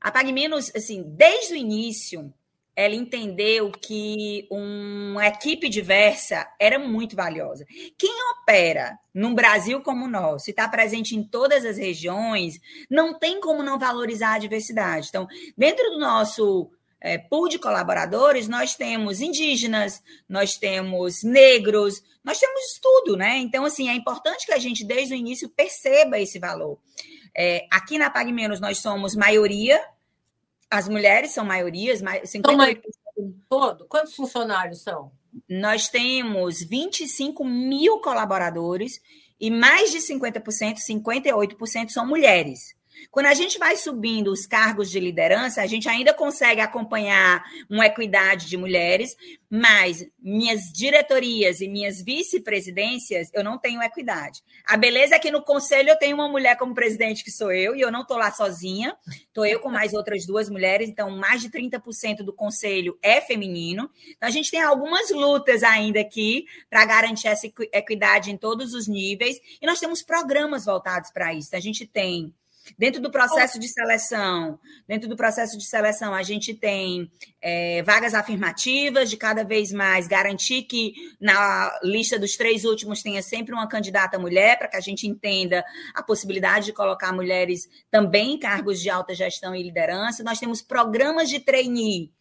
A 0.00 0.10
Pague 0.10 0.32
Menos, 0.32 0.72
assim, 0.74 1.02
desde 1.02 1.54
o 1.54 1.56
início, 1.56 2.32
ela 2.74 2.94
entendeu 2.94 3.70
que 3.70 4.46
uma 4.50 5.26
equipe 5.26 5.68
diversa 5.68 6.48
era 6.58 6.78
muito 6.78 7.14
valiosa. 7.14 7.66
Quem 7.98 8.14
opera 8.32 8.98
num 9.14 9.34
Brasil 9.34 9.82
como 9.82 10.06
o 10.06 10.10
nosso 10.10 10.48
e 10.48 10.52
está 10.52 10.66
presente 10.68 11.14
em 11.14 11.22
todas 11.22 11.64
as 11.66 11.76
regiões, 11.76 12.58
não 12.90 13.18
tem 13.18 13.40
como 13.40 13.62
não 13.62 13.78
valorizar 13.78 14.34
a 14.34 14.38
diversidade. 14.38 15.08
Então, 15.08 15.26
dentro 15.56 15.90
do 15.90 15.98
nosso 15.98 16.70
é, 16.98 17.18
pool 17.18 17.48
de 17.48 17.58
colaboradores, 17.58 18.48
nós 18.48 18.74
temos 18.74 19.20
indígenas, 19.20 20.02
nós 20.28 20.56
temos 20.56 21.22
negros, 21.22 22.02
nós 22.24 22.38
temos 22.38 22.78
tudo, 22.80 23.16
né? 23.16 23.38
Então, 23.38 23.64
assim, 23.64 23.88
é 23.90 23.94
importante 23.94 24.46
que 24.46 24.52
a 24.52 24.58
gente, 24.58 24.84
desde 24.84 25.12
o 25.12 25.16
início, 25.16 25.48
perceba 25.48 26.18
esse 26.18 26.38
valor. 26.38 26.78
É, 27.36 27.66
aqui 27.70 27.98
na 27.98 28.08
Pague 28.08 28.32
Menos, 28.32 28.60
nós 28.60 28.78
somos 28.78 29.14
maioria, 29.14 29.82
as 30.72 30.88
mulheres 30.88 31.32
são 31.32 31.44
maiorias, 31.44 32.00
58%. 32.00 32.80
todo? 33.46 33.86
Quantos 33.86 34.16
funcionários 34.16 34.82
são? 34.82 35.12
Nós 35.46 35.88
temos 35.88 36.60
25 36.60 37.44
mil 37.44 38.00
colaboradores 38.00 38.98
e 39.38 39.50
mais 39.50 39.90
de 39.90 39.98
50%, 39.98 40.76
58% 40.78 41.90
são 41.90 42.06
mulheres. 42.06 42.74
Quando 43.10 43.26
a 43.26 43.34
gente 43.34 43.58
vai 43.58 43.76
subindo 43.76 44.32
os 44.32 44.46
cargos 44.46 44.90
de 44.90 45.00
liderança, 45.00 45.62
a 45.62 45.66
gente 45.66 45.88
ainda 45.88 46.14
consegue 46.14 46.60
acompanhar 46.60 47.44
uma 47.68 47.86
equidade 47.86 48.48
de 48.48 48.56
mulheres, 48.56 49.16
mas 49.50 50.06
minhas 50.18 50.72
diretorias 50.72 51.60
e 51.60 51.68
minhas 51.68 52.02
vice-presidências, 52.02 53.28
eu 53.34 53.44
não 53.44 53.58
tenho 53.58 53.82
equidade. 53.82 54.42
A 54.64 54.76
beleza 54.76 55.14
é 55.14 55.18
que 55.18 55.30
no 55.30 55.42
conselho 55.42 55.90
eu 55.90 55.98
tenho 55.98 56.14
uma 56.14 56.28
mulher 56.28 56.56
como 56.56 56.74
presidente, 56.74 57.22
que 57.22 57.30
sou 57.30 57.52
eu, 57.52 57.76
e 57.76 57.80
eu 57.80 57.92
não 57.92 58.02
estou 58.02 58.16
lá 58.16 58.30
sozinha, 58.30 58.96
estou 59.08 59.44
eu 59.44 59.60
com 59.60 59.68
mais 59.68 59.92
outras 59.92 60.24
duas 60.24 60.48
mulheres, 60.48 60.88
então 60.88 61.10
mais 61.10 61.42
de 61.42 61.50
30% 61.50 62.22
do 62.22 62.32
conselho 62.32 62.98
é 63.02 63.20
feminino. 63.20 63.90
Então 64.16 64.28
a 64.28 64.32
gente 64.32 64.50
tem 64.50 64.62
algumas 64.62 65.10
lutas 65.10 65.62
ainda 65.62 66.00
aqui 66.00 66.46
para 66.70 66.84
garantir 66.84 67.28
essa 67.28 67.46
equidade 67.46 68.30
em 68.30 68.36
todos 68.36 68.72
os 68.72 68.88
níveis, 68.88 69.38
e 69.60 69.66
nós 69.66 69.78
temos 69.80 70.02
programas 70.02 70.64
voltados 70.64 71.10
para 71.10 71.34
isso. 71.34 71.54
A 71.54 71.60
gente 71.60 71.86
tem 71.86 72.34
Dentro 72.78 73.00
do 73.00 73.10
processo 73.10 73.58
de 73.58 73.68
seleção, 73.68 74.58
dentro 74.86 75.08
do 75.08 75.16
processo 75.16 75.58
de 75.58 75.64
seleção, 75.64 76.14
a 76.14 76.22
gente 76.22 76.54
tem 76.54 77.10
é, 77.40 77.82
vagas 77.82 78.14
afirmativas 78.14 79.10
de 79.10 79.16
cada 79.16 79.44
vez 79.44 79.72
mais 79.72 80.06
garantir 80.06 80.62
que 80.62 80.94
na 81.20 81.78
lista 81.82 82.18
dos 82.18 82.36
três 82.36 82.64
últimos 82.64 83.02
tenha 83.02 83.22
sempre 83.22 83.52
uma 83.52 83.68
candidata 83.68 84.18
mulher, 84.18 84.58
para 84.58 84.68
que 84.68 84.76
a 84.76 84.80
gente 84.80 85.06
entenda 85.06 85.64
a 85.94 86.02
possibilidade 86.02 86.66
de 86.66 86.72
colocar 86.72 87.12
mulheres 87.12 87.68
também 87.90 88.34
em 88.34 88.38
cargos 88.38 88.80
de 88.80 88.88
alta 88.88 89.14
gestão 89.14 89.54
e 89.54 89.62
liderança. 89.62 90.22
Nós 90.22 90.38
temos 90.38 90.62
programas 90.62 91.28
de 91.28 91.40
trainee 91.40 92.12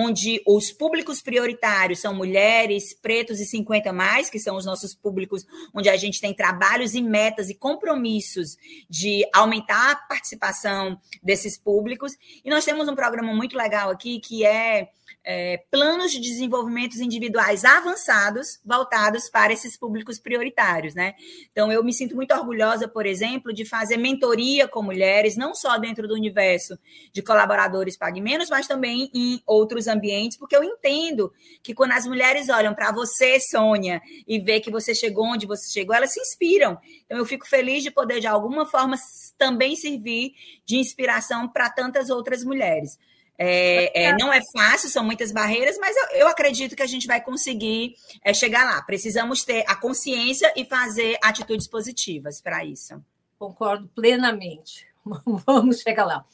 onde 0.00 0.40
os 0.46 0.70
públicos 0.70 1.20
prioritários 1.20 1.98
são 1.98 2.14
mulheres, 2.14 2.94
pretos 2.94 3.40
e 3.40 3.44
50 3.44 3.92
mais, 3.92 4.30
que 4.30 4.38
são 4.38 4.56
os 4.56 4.64
nossos 4.64 4.94
públicos 4.94 5.44
onde 5.74 5.88
a 5.88 5.96
gente 5.96 6.20
tem 6.20 6.32
trabalhos 6.32 6.94
e 6.94 7.02
metas 7.02 7.50
e 7.50 7.54
compromissos 7.54 8.56
de 8.88 9.28
aumentar 9.32 9.90
a 9.90 9.96
participação 9.96 10.96
desses 11.20 11.58
públicos. 11.58 12.16
E 12.44 12.48
nós 12.48 12.64
temos 12.64 12.86
um 12.86 12.94
programa 12.94 13.34
muito 13.34 13.56
legal 13.56 13.90
aqui 13.90 14.20
que 14.20 14.46
é 14.46 14.88
é, 15.24 15.62
planos 15.70 16.10
de 16.10 16.20
desenvolvimento 16.20 16.96
individuais 17.00 17.64
avançados 17.64 18.58
voltados 18.64 19.28
para 19.28 19.52
esses 19.52 19.76
públicos 19.76 20.18
prioritários, 20.18 20.94
né? 20.94 21.14
Então, 21.52 21.70
eu 21.70 21.84
me 21.84 21.92
sinto 21.92 22.16
muito 22.16 22.32
orgulhosa, 22.34 22.88
por 22.88 23.04
exemplo, 23.04 23.52
de 23.52 23.64
fazer 23.64 23.96
mentoria 23.96 24.66
com 24.66 24.82
mulheres, 24.82 25.36
não 25.36 25.54
só 25.54 25.76
dentro 25.76 26.08
do 26.08 26.14
universo 26.14 26.78
de 27.12 27.22
colaboradores 27.22 27.96
Pague 27.96 28.20
Menos, 28.20 28.48
mas 28.48 28.66
também 28.66 29.10
em 29.12 29.42
outros 29.46 29.86
ambientes, 29.86 30.38
porque 30.38 30.56
eu 30.56 30.64
entendo 30.64 31.32
que 31.62 31.74
quando 31.74 31.92
as 31.92 32.06
mulheres 32.06 32.48
olham 32.48 32.74
para 32.74 32.90
você, 32.90 33.38
Sônia, 33.38 34.00
e 34.26 34.38
vê 34.38 34.60
que 34.60 34.70
você 34.70 34.94
chegou 34.94 35.26
onde 35.26 35.46
você 35.46 35.70
chegou, 35.70 35.94
elas 35.94 36.12
se 36.12 36.20
inspiram. 36.20 36.78
Então, 37.04 37.18
eu 37.18 37.26
fico 37.26 37.46
feliz 37.46 37.82
de 37.82 37.90
poder, 37.90 38.20
de 38.20 38.26
alguma 38.26 38.64
forma, 38.64 38.96
também 39.36 39.76
servir 39.76 40.32
de 40.64 40.76
inspiração 40.76 41.48
para 41.48 41.68
tantas 41.68 42.08
outras 42.08 42.42
mulheres. 42.44 42.98
É, 43.40 44.06
é, 44.06 44.16
não 44.16 44.32
é 44.32 44.40
fácil, 44.52 44.88
são 44.88 45.04
muitas 45.04 45.30
barreiras, 45.30 45.78
mas 45.78 45.96
eu, 45.96 46.18
eu 46.18 46.28
acredito 46.28 46.74
que 46.74 46.82
a 46.82 46.86
gente 46.86 47.06
vai 47.06 47.20
conseguir 47.20 47.94
é, 48.24 48.34
chegar 48.34 48.64
lá. 48.64 48.82
Precisamos 48.82 49.44
ter 49.44 49.64
a 49.68 49.76
consciência 49.76 50.52
e 50.56 50.64
fazer 50.64 51.16
atitudes 51.22 51.68
positivas 51.68 52.40
para 52.40 52.64
isso. 52.64 53.00
Concordo 53.38 53.86
plenamente. 53.94 54.88
Vamos 55.46 55.80
chegar 55.80 56.04
lá. 56.04 56.24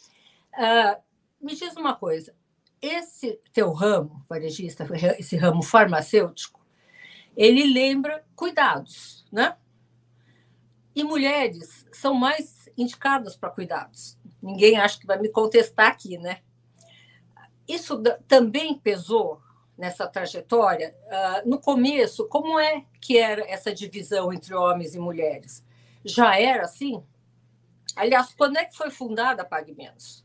Uh, 0.55 1.03
me 1.45 1.55
diz 1.55 1.77
uma 1.77 1.95
coisa: 1.95 2.35
esse 2.81 3.39
teu 3.53 3.71
ramo, 3.71 4.25
varejista, 4.27 4.87
esse 5.19 5.37
ramo 5.37 5.63
farmacêutico, 5.63 6.65
ele 7.37 7.71
lembra 7.71 8.25
cuidados, 8.35 9.27
né? 9.31 9.57
E 10.97 11.05
mulheres 11.05 11.87
são 11.93 12.15
mais 12.15 12.69
indicadas 12.79 13.37
para 13.37 13.51
cuidados. 13.51 14.17
Ninguém 14.43 14.79
acha 14.79 14.99
que 14.99 15.07
vai 15.07 15.19
me 15.19 15.29
contestar 15.29 15.89
aqui, 15.89 16.17
né? 16.17 16.41
Isso 17.69 18.03
também 18.29 18.75
pesou 18.75 19.41
nessa 19.77 20.07
trajetória? 20.07 20.95
Uh, 21.07 21.49
no 21.49 21.59
começo, 21.59 22.27
como 22.29 22.59
é 22.59 22.85
que 23.01 23.19
era 23.19 23.43
essa 23.49 23.73
divisão 23.73 24.33
entre 24.33 24.55
homens 24.55 24.95
e 24.95 24.99
mulheres? 24.99 25.65
Já 26.05 26.39
era 26.39 26.65
assim? 26.65 27.03
Aliás, 27.97 28.35
quando 28.37 28.57
é 28.57 28.65
que 28.65 28.77
foi 28.77 28.91
fundada 28.91 29.43
a 29.43 29.45
Pague 29.45 29.75
Menos? 29.75 30.25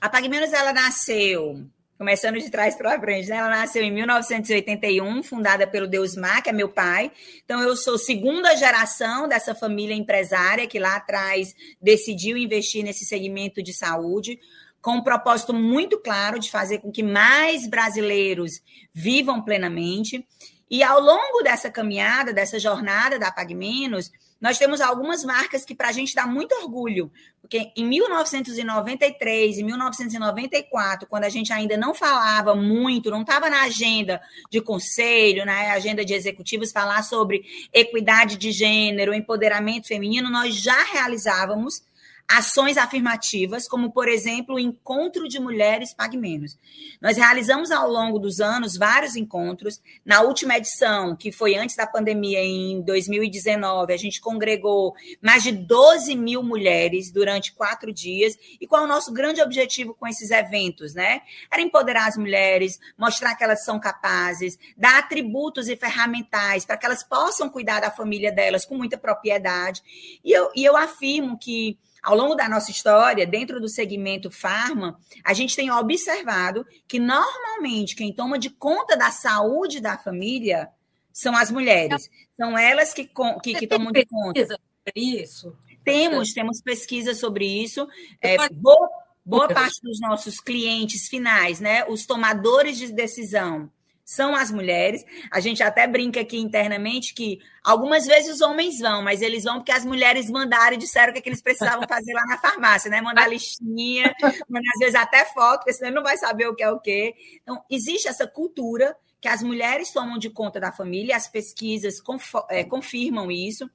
A 0.00 0.08
Pague 0.08 0.28
Menos 0.28 0.52
ela 0.52 0.72
nasceu, 0.72 1.66
começando 1.98 2.38
de 2.38 2.50
trás 2.50 2.74
para 2.74 2.98
frente, 2.98 3.28
né? 3.28 3.36
ela 3.36 3.50
nasceu 3.50 3.82
em 3.82 3.92
1981, 3.92 5.22
fundada 5.22 5.66
pelo 5.66 5.86
Deusmar, 5.86 6.42
que 6.42 6.48
é 6.48 6.52
meu 6.52 6.70
pai. 6.70 7.12
Então, 7.44 7.60
eu 7.60 7.76
sou 7.76 7.98
segunda 7.98 8.56
geração 8.56 9.28
dessa 9.28 9.54
família 9.54 9.94
empresária 9.94 10.66
que 10.66 10.78
lá 10.78 10.96
atrás 10.96 11.54
decidiu 11.80 12.38
investir 12.38 12.82
nesse 12.82 13.04
segmento 13.04 13.62
de 13.62 13.74
saúde 13.74 14.40
com 14.80 14.92
um 14.92 15.02
propósito 15.02 15.52
muito 15.52 15.98
claro 15.98 16.38
de 16.38 16.50
fazer 16.50 16.78
com 16.78 16.90
que 16.90 17.02
mais 17.02 17.66
brasileiros 17.68 18.62
vivam 18.92 19.42
plenamente. 19.42 20.26
E 20.70 20.82
ao 20.82 21.00
longo 21.00 21.42
dessa 21.42 21.70
caminhada, 21.70 22.32
dessa 22.32 22.58
jornada 22.58 23.18
da 23.18 23.30
Pague 23.30 23.54
Menos, 23.54 24.10
nós 24.40 24.56
temos 24.56 24.80
algumas 24.80 25.22
marcas 25.22 25.66
que 25.66 25.74
para 25.74 25.88
a 25.88 25.92
gente 25.92 26.14
dá 26.14 26.26
muito 26.26 26.54
orgulho, 26.54 27.12
porque 27.42 27.70
em 27.76 27.84
1993 27.84 29.58
e 29.58 29.62
1994, 29.62 31.06
quando 31.06 31.24
a 31.24 31.28
gente 31.28 31.52
ainda 31.52 31.76
não 31.76 31.92
falava 31.92 32.54
muito, 32.54 33.10
não 33.10 33.20
estava 33.20 33.50
na 33.50 33.62
agenda 33.64 34.20
de 34.50 34.62
conselho, 34.62 35.44
na 35.44 35.72
agenda 35.72 36.04
de 36.04 36.14
executivos, 36.14 36.72
falar 36.72 37.02
sobre 37.02 37.42
equidade 37.70 38.38
de 38.38 38.50
gênero, 38.50 39.12
empoderamento 39.12 39.88
feminino, 39.88 40.30
nós 40.30 40.54
já 40.54 40.84
realizávamos 40.84 41.82
ações 42.30 42.76
afirmativas, 42.76 43.66
como, 43.66 43.90
por 43.90 44.08
exemplo, 44.08 44.54
o 44.54 44.60
Encontro 44.60 45.26
de 45.26 45.40
Mulheres 45.40 45.92
Pague 45.92 46.16
Menos. 46.16 46.56
Nós 47.00 47.16
realizamos 47.16 47.72
ao 47.72 47.90
longo 47.90 48.20
dos 48.20 48.40
anos 48.40 48.76
vários 48.76 49.16
encontros. 49.16 49.80
Na 50.04 50.20
última 50.20 50.56
edição, 50.56 51.16
que 51.16 51.32
foi 51.32 51.56
antes 51.56 51.74
da 51.74 51.88
pandemia, 51.88 52.38
em 52.40 52.82
2019, 52.82 53.92
a 53.92 53.96
gente 53.96 54.20
congregou 54.20 54.94
mais 55.20 55.42
de 55.42 55.50
12 55.50 56.14
mil 56.14 56.40
mulheres 56.40 57.10
durante 57.10 57.52
quatro 57.52 57.92
dias. 57.92 58.38
E 58.60 58.66
qual 58.66 58.82
é 58.82 58.84
o 58.84 58.88
nosso 58.88 59.12
grande 59.12 59.42
objetivo 59.42 59.92
com 59.92 60.06
esses 60.06 60.30
eventos, 60.30 60.94
né? 60.94 61.22
Era 61.52 61.62
empoderar 61.62 62.06
as 62.06 62.16
mulheres, 62.16 62.78
mostrar 62.96 63.34
que 63.34 63.42
elas 63.42 63.64
são 63.64 63.80
capazes, 63.80 64.56
dar 64.76 65.00
atributos 65.00 65.68
e 65.68 65.74
ferramentais 65.74 66.64
para 66.64 66.76
que 66.76 66.86
elas 66.86 67.02
possam 67.02 67.48
cuidar 67.48 67.80
da 67.80 67.90
família 67.90 68.30
delas 68.30 68.64
com 68.64 68.76
muita 68.76 68.96
propriedade. 68.96 69.82
E 70.24 70.30
eu, 70.30 70.48
e 70.54 70.64
eu 70.64 70.76
afirmo 70.76 71.36
que 71.36 71.76
ao 72.02 72.16
longo 72.16 72.34
da 72.34 72.48
nossa 72.48 72.70
história, 72.70 73.26
dentro 73.26 73.60
do 73.60 73.68
segmento 73.68 74.30
farma, 74.30 74.98
a 75.24 75.32
gente 75.32 75.56
tem 75.56 75.70
observado 75.70 76.66
que 76.86 76.98
normalmente 76.98 77.96
quem 77.96 78.12
toma 78.12 78.38
de 78.38 78.50
conta 78.50 78.96
da 78.96 79.10
saúde 79.10 79.80
da 79.80 79.98
família 79.98 80.68
são 81.12 81.36
as 81.36 81.50
mulheres. 81.50 82.08
São 82.36 82.56
elas 82.56 82.94
que, 82.94 83.10
que, 83.42 83.54
que 83.54 83.66
tomam 83.66 83.92
de 83.92 84.04
conta. 84.06 84.58
Isso. 84.94 85.56
Temos, 85.84 86.32
temos 86.32 86.60
pesquisa 86.60 87.14
sobre 87.14 87.46
isso. 87.46 87.86
É, 88.20 88.36
boa, 88.50 88.88
boa 89.24 89.48
parte 89.48 89.80
dos 89.82 90.00
nossos 90.00 90.40
clientes 90.40 91.08
finais, 91.08 91.60
né, 91.60 91.84
os 91.88 92.06
tomadores 92.06 92.76
de 92.78 92.92
decisão, 92.92 93.70
são 94.10 94.34
as 94.34 94.50
mulheres. 94.50 95.04
A 95.30 95.38
gente 95.38 95.62
até 95.62 95.86
brinca 95.86 96.20
aqui 96.20 96.36
internamente 96.36 97.14
que 97.14 97.38
algumas 97.62 98.06
vezes 98.06 98.34
os 98.34 98.40
homens 98.40 98.80
vão, 98.80 99.02
mas 99.02 99.22
eles 99.22 99.44
vão 99.44 99.58
porque 99.58 99.70
as 99.70 99.84
mulheres 99.84 100.28
mandaram 100.28 100.74
e 100.74 100.78
disseram 100.78 101.10
o 101.10 101.12
que, 101.12 101.20
é 101.20 101.22
que 101.22 101.28
eles 101.28 101.40
precisavam 101.40 101.86
fazer 101.86 102.12
lá 102.12 102.26
na 102.26 102.36
farmácia, 102.36 102.90
né? 102.90 103.00
Mandar 103.00 103.28
listinha, 103.28 104.12
mandar 104.48 104.70
às 104.74 104.78
vezes 104.80 104.94
até 104.96 105.24
foto, 105.26 105.58
porque 105.58 105.72
senão 105.72 105.90
ele 105.90 105.96
não 105.96 106.02
vai 106.02 106.16
saber 106.16 106.48
o 106.48 106.56
que 106.56 106.62
é 106.64 106.68
o 106.68 106.80
quê. 106.80 107.14
Então, 107.40 107.62
existe 107.70 108.08
essa 108.08 108.26
cultura 108.26 108.96
que 109.20 109.28
as 109.28 109.44
mulheres 109.44 109.92
tomam 109.92 110.18
de 110.18 110.28
conta 110.28 110.58
da 110.58 110.72
família, 110.72 111.14
as 111.14 111.28
pesquisas 111.28 112.02
é, 112.48 112.64
confirmam 112.64 113.30
isso. 113.30 113.70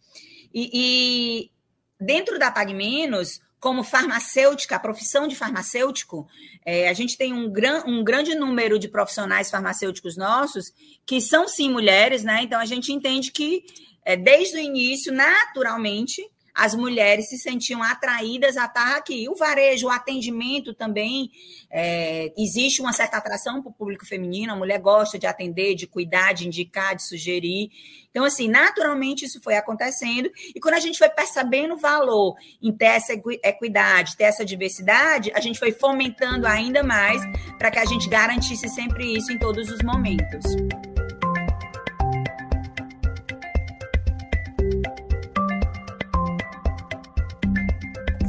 E, 0.54 0.70
e 0.74 1.52
dentro 1.98 2.38
da 2.38 2.52
Pag 2.52 2.74
Menos, 2.74 3.40
como 3.66 3.84
farmacêutica, 3.84 4.76
a 4.76 4.80
profissão 4.80 5.28
de 5.28 5.36
farmacêutico, 5.36 6.28
é, 6.64 6.88
a 6.88 6.94
gente 6.94 7.18
tem 7.18 7.34
um, 7.34 7.52
gran, 7.52 7.84
um 7.88 8.04
grande 8.04 8.36
número 8.36 8.78
de 8.78 8.88
profissionais 8.88 9.50
farmacêuticos 9.50 10.16
nossos 10.16 10.72
que 11.04 11.20
são 11.20 11.48
sim 11.48 11.72
mulheres, 11.72 12.24
né? 12.24 12.44
Então 12.44 12.60
a 12.60 12.66
gente 12.68 12.94
entende 12.94 13.32
que 13.32 13.66
é, 14.06 14.16
desde 14.16 14.58
o 14.58 14.60
início, 14.60 15.12
naturalmente, 15.12 16.24
as 16.56 16.74
mulheres 16.74 17.28
se 17.28 17.38
sentiam 17.38 17.84
atraídas 17.84 18.56
a 18.56 18.66
estar 18.66 18.96
aqui. 18.96 19.28
O 19.28 19.36
varejo, 19.36 19.88
o 19.88 19.90
atendimento 19.90 20.74
também, 20.74 21.30
é, 21.70 22.32
existe 22.38 22.82
uma 22.82 22.94
certa 22.94 23.18
atração 23.18 23.62
para 23.62 23.70
o 23.70 23.74
público 23.74 24.06
feminino, 24.06 24.54
a 24.54 24.56
mulher 24.56 24.80
gosta 24.80 25.20
de 25.20 25.28
atender, 25.28 25.76
de 25.76 25.86
cuidar, 25.86 26.34
de 26.34 26.48
indicar, 26.48 26.96
de 26.96 27.04
sugerir. 27.04 27.70
Então, 28.10 28.24
assim, 28.24 28.48
naturalmente 28.48 29.26
isso 29.26 29.42
foi 29.44 29.58
acontecendo, 29.58 30.32
e 30.56 30.60
quando 30.62 30.76
a 30.76 30.80
gente 30.80 30.98
foi 30.98 31.10
percebendo 31.10 31.74
o 31.74 31.78
valor 31.78 32.36
em 32.62 32.72
ter 32.72 32.86
essa 32.86 33.12
equidade, 33.14 34.16
ter 34.16 34.24
essa 34.24 34.46
diversidade, 34.46 35.34
a 35.36 35.42
gente 35.42 35.60
foi 35.60 35.74
fomentando 35.74 36.48
ainda 36.48 36.82
mais 36.82 37.22
para 37.58 37.70
que 37.70 37.80
a 37.80 37.86
gente 37.86 38.08
garantisse 38.08 38.70
sempre 38.70 39.18
isso 39.18 39.34
em 39.34 39.38
todos 39.38 39.70
os 39.70 39.82
momentos. 39.82 40.46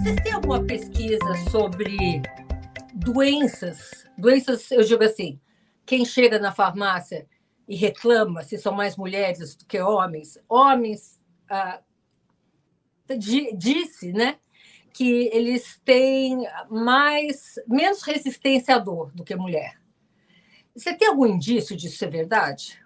Vocês 0.07 0.21
têm 0.21 0.33
alguma 0.35 0.63
pesquisa 0.63 1.35
sobre 1.51 2.23
doenças? 2.95 4.07
Doenças, 4.17 4.71
eu 4.71 4.85
digo 4.85 5.03
assim, 5.03 5.41
quem 5.85 6.05
chega 6.05 6.39
na 6.39 6.53
farmácia 6.53 7.27
e 7.67 7.75
reclama 7.75 8.45
se 8.45 8.57
são 8.57 8.73
mais 8.73 8.97
mulheres 8.97 9.57
do 9.57 9.67
que 9.67 9.81
homens, 9.81 10.39
homens 10.49 11.21
ah, 11.51 11.81
disse, 13.57 14.13
né, 14.13 14.39
que 14.95 15.29
eles 15.33 15.81
têm 15.85 16.47
mais 16.71 17.57
menos 17.67 18.03
resistência 18.03 18.77
à 18.77 18.79
dor 18.79 19.11
do 19.13 19.25
que 19.25 19.35
mulher. 19.35 19.77
Você 20.73 20.95
tem 20.95 21.09
algum 21.09 21.27
indício 21.27 21.77
disso 21.77 21.99
ser 21.99 22.11
verdade? 22.11 22.81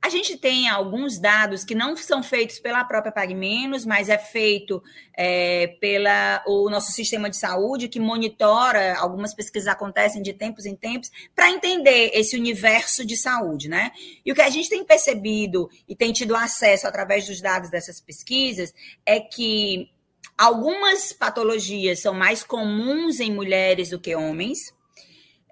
A 0.00 0.08
gente 0.08 0.36
tem 0.36 0.68
alguns 0.68 1.18
dados 1.18 1.64
que 1.64 1.74
não 1.74 1.96
são 1.96 2.22
feitos 2.22 2.58
pela 2.60 2.84
própria 2.84 3.12
PagMenos, 3.12 3.84
mas 3.84 4.08
é 4.08 4.16
feito 4.16 4.82
é, 5.16 5.66
pela 5.80 6.42
o 6.46 6.70
nosso 6.70 6.92
sistema 6.92 7.28
de 7.28 7.36
saúde, 7.36 7.88
que 7.88 7.98
monitora, 7.98 8.96
algumas 8.96 9.34
pesquisas 9.34 9.68
acontecem 9.68 10.22
de 10.22 10.32
tempos 10.32 10.66
em 10.66 10.76
tempos, 10.76 11.10
para 11.34 11.50
entender 11.50 12.10
esse 12.14 12.36
universo 12.36 13.04
de 13.04 13.16
saúde, 13.16 13.68
né? 13.68 13.90
E 14.24 14.30
o 14.30 14.34
que 14.34 14.42
a 14.42 14.50
gente 14.50 14.68
tem 14.68 14.84
percebido 14.84 15.68
e 15.88 15.96
tem 15.96 16.12
tido 16.12 16.36
acesso 16.36 16.86
através 16.86 17.26
dos 17.26 17.40
dados 17.40 17.68
dessas 17.68 18.00
pesquisas 18.00 18.72
é 19.04 19.18
que 19.18 19.90
algumas 20.36 21.12
patologias 21.12 22.00
são 22.00 22.14
mais 22.14 22.44
comuns 22.44 23.18
em 23.18 23.32
mulheres 23.32 23.90
do 23.90 23.98
que 23.98 24.14
homens, 24.14 24.72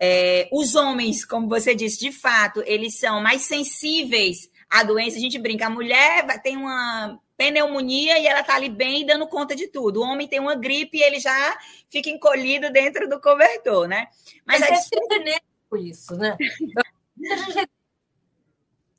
é, 0.01 0.49
os 0.53 0.75
homens, 0.75 1.25
como 1.25 1.49
você 1.49 1.75
disse, 1.75 1.99
de 1.99 2.13
fato, 2.13 2.63
eles 2.67 2.99
são 2.99 3.21
mais 3.21 3.43
sensíveis 3.43 4.51
à 4.71 4.83
doença. 4.83 5.17
A 5.17 5.21
gente 5.21 5.39
brinca, 5.39 5.67
a 5.67 5.71
mulher 5.71 6.27
tem 6.43 6.57
uma 6.57 7.19
pneumonia 7.37 8.19
e 8.19 8.27
ela 8.27 8.43
tá 8.43 8.55
ali 8.55 8.69
bem 8.69 9.05
dando 9.05 9.27
conta 9.27 9.55
de 9.55 9.69
tudo. 9.69 10.01
O 10.01 10.05
homem 10.05 10.27
tem 10.27 10.41
uma 10.41 10.55
gripe 10.55 10.99
e 10.99 11.03
ele 11.03 11.21
já 11.21 11.59
fica 11.91 12.11
encolhido 12.11 12.71
dentro 12.71 13.09
do 13.09 13.21
cobertor, 13.21 13.87
né? 13.87 14.09
Mas, 14.45 14.61
Mas 14.61 14.71
é 14.71 14.75
a... 14.75 15.15
genético 15.15 15.77
isso, 15.77 16.17
né? 16.17 16.37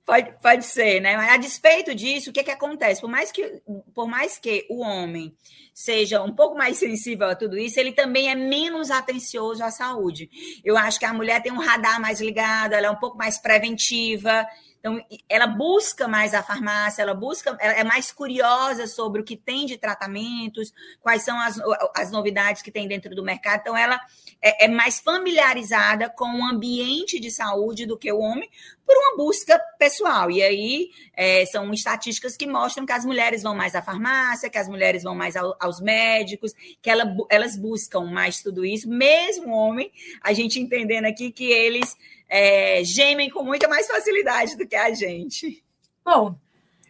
Pode, 0.07 0.33
pode 0.41 0.65
ser, 0.65 1.01
né? 1.01 1.17
Mas 1.17 1.33
a 1.33 1.35
despeito 1.35 1.93
disso, 1.93 2.29
o 2.29 2.33
que, 2.33 2.41
que 2.41 2.49
acontece? 2.49 3.01
Por 3.01 3.09
mais 3.09 3.29
que, 3.29 3.61
por 3.93 4.07
mais 4.07 4.37
que 4.37 4.65
o 4.69 4.79
homem 4.79 5.35
seja 5.73 6.23
um 6.23 6.33
pouco 6.33 6.57
mais 6.57 6.77
sensível 6.77 7.27
a 7.27 7.35
tudo 7.35 7.57
isso, 7.57 7.77
ele 7.77 7.91
também 7.91 8.29
é 8.29 8.33
menos 8.33 8.89
atencioso 8.89 9.61
à 9.61 9.69
saúde. 9.69 10.29
Eu 10.63 10.77
acho 10.77 10.97
que 10.97 11.05
a 11.05 11.13
mulher 11.13 11.43
tem 11.43 11.51
um 11.51 11.59
radar 11.59 11.99
mais 11.99 12.21
ligado, 12.21 12.71
ela 12.71 12.87
é 12.87 12.89
um 12.89 12.95
pouco 12.95 13.17
mais 13.17 13.37
preventiva, 13.37 14.47
então, 14.79 15.03
ela 15.27 15.47
busca 15.47 16.07
mais 16.07 16.33
a 16.33 16.41
farmácia, 16.41 17.01
ela 17.01 17.13
busca, 17.13 17.57
ela 17.59 17.73
é 17.73 17.83
mais 17.83 18.11
curiosa 18.11 18.87
sobre 18.87 19.19
o 19.19 19.23
que 19.23 19.35
tem 19.35 19.65
de 19.65 19.77
tratamentos, 19.77 20.71
quais 21.01 21.23
são 21.23 21.37
as, 21.39 21.59
as 21.93 22.11
novidades 22.11 22.61
que 22.61 22.71
tem 22.71 22.87
dentro 22.87 23.13
do 23.13 23.23
mercado. 23.23 23.61
Então, 23.61 23.75
ela 23.75 23.99
é, 24.41 24.65
é 24.65 24.67
mais 24.67 24.99
familiarizada 24.99 26.09
com 26.09 26.39
o 26.39 26.45
ambiente 26.45 27.19
de 27.19 27.29
saúde 27.29 27.85
do 27.85 27.97
que 27.97 28.11
o 28.11 28.19
homem, 28.19 28.49
por 28.87 28.95
uma 28.95 29.17
busca 29.17 29.59
pessoal. 29.77 30.31
E 30.31 30.41
aí 30.41 30.89
é, 31.13 31.45
são 31.45 31.73
estatísticas 31.73 32.37
que 32.37 32.47
mostram 32.47 32.85
que 32.85 32.93
as 32.93 33.03
mulheres 33.03 33.43
vão 33.43 33.53
mais 33.53 33.75
à 33.75 33.81
farmácia, 33.81 34.49
que 34.49 34.57
as 34.57 34.69
mulheres 34.69 35.03
vão 35.03 35.13
mais 35.13 35.35
ao, 35.35 35.57
aos 35.59 35.81
médicos, 35.81 36.53
que 36.81 36.89
ela, 36.89 37.05
elas 37.29 37.57
buscam 37.57 38.05
mais 38.05 38.41
tudo 38.41 38.63
isso, 38.63 38.89
mesmo 38.89 39.53
homem, 39.53 39.91
a 40.23 40.31
gente 40.31 40.59
entendendo 40.59 41.05
aqui 41.05 41.31
que 41.31 41.51
eles 41.51 41.97
é, 42.29 42.81
gemem 42.85 43.29
com 43.29 43.43
muita 43.43 43.67
mais 43.67 43.85
facilidade 43.87 44.55
do 44.55 44.65
que 44.65 44.75
a 44.75 44.93
gente. 44.93 45.61
Bom, 46.05 46.35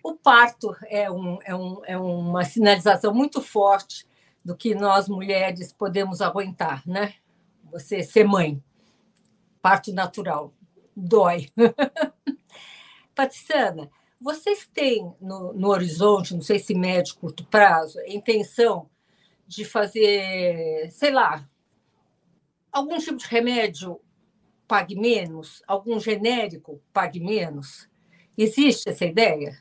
o 0.04 0.14
parto 0.14 0.76
é, 0.86 1.10
um, 1.10 1.40
é, 1.44 1.56
um, 1.56 1.82
é 1.84 1.98
uma 1.98 2.46
sinalização 2.46 3.12
muito 3.12 3.42
forte 3.42 4.06
do 4.46 4.56
que 4.56 4.76
nós 4.76 5.10
mulheres 5.10 5.74
podemos 5.74 6.22
aguentar, 6.22 6.84
né? 6.88 7.16
Você 7.72 8.04
ser 8.04 8.24
mãe, 8.24 8.62
parto 9.62 9.92
natural, 9.92 10.54
dói. 10.98 11.50
Patriciana, 13.14 13.90
vocês 14.20 14.68
têm 14.74 15.14
no, 15.22 15.54
no, 15.54 15.70
horizonte, 15.70 16.34
não 16.34 16.42
sei 16.42 16.58
se 16.58 16.74
médio, 16.74 17.16
curto 17.16 17.46
prazo, 17.46 18.00
intenção 18.08 18.90
de 19.46 19.64
fazer, 19.64 20.90
sei 20.92 21.12
lá, 21.12 21.48
algum 22.72 22.98
tipo 22.98 23.18
de 23.18 23.28
remédio 23.28 24.00
pague 24.68 24.96
menos? 25.00 25.64
Algum 25.68 26.00
genérico 26.00 26.82
pague 26.92 27.20
menos? 27.20 27.88
Existe 28.38 28.90
essa 28.90 29.06
ideia? 29.06 29.58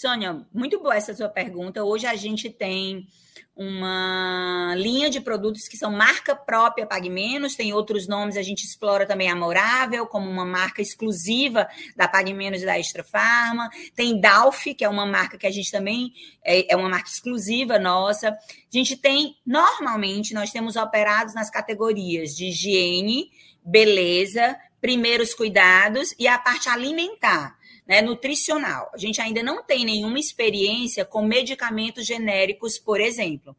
Sônia, 0.00 0.46
muito 0.50 0.80
boa 0.80 0.96
essa 0.96 1.14
sua 1.14 1.28
pergunta. 1.28 1.84
Hoje 1.84 2.06
a 2.06 2.16
gente 2.16 2.48
tem 2.48 3.06
uma 3.54 4.74
linha 4.74 5.10
de 5.10 5.20
produtos 5.20 5.68
que 5.68 5.76
são 5.76 5.92
marca 5.92 6.34
própria 6.34 6.86
Pague 6.86 7.10
Menos, 7.10 7.54
tem 7.54 7.74
outros 7.74 8.08
nomes, 8.08 8.38
a 8.38 8.42
gente 8.42 8.64
explora 8.64 9.04
também 9.04 9.28
a 9.30 9.36
Morável 9.36 10.06
como 10.06 10.30
uma 10.30 10.46
marca 10.46 10.80
exclusiva 10.80 11.68
da 11.94 12.08
Pague 12.08 12.32
Menos 12.32 12.62
e 12.62 12.64
da 12.64 12.78
Extra 12.78 13.04
Farma, 13.04 13.68
tem 13.94 14.18
Dalf, 14.18 14.68
que 14.74 14.82
é 14.82 14.88
uma 14.88 15.04
marca 15.04 15.36
que 15.36 15.46
a 15.46 15.50
gente 15.50 15.70
também 15.70 16.14
é, 16.42 16.72
é 16.72 16.76
uma 16.76 16.88
marca 16.88 17.10
exclusiva 17.10 17.78
nossa. 17.78 18.30
A 18.30 18.36
gente 18.70 18.96
tem, 18.96 19.36
normalmente, 19.44 20.32
nós 20.32 20.50
temos 20.50 20.76
operados 20.76 21.34
nas 21.34 21.50
categorias 21.50 22.34
de 22.34 22.46
higiene, 22.46 23.30
beleza, 23.62 24.56
primeiros 24.80 25.34
cuidados 25.34 26.14
e 26.18 26.26
a 26.26 26.38
parte 26.38 26.70
alimentar, 26.70 27.59
né, 27.90 28.00
nutricional. 28.00 28.88
A 28.94 28.96
gente 28.96 29.20
ainda 29.20 29.42
não 29.42 29.64
tem 29.64 29.84
nenhuma 29.84 30.16
experiência 30.16 31.04
com 31.04 31.22
medicamentos 31.22 32.06
genéricos, 32.06 32.78
por 32.78 33.00
exemplo. 33.00 33.56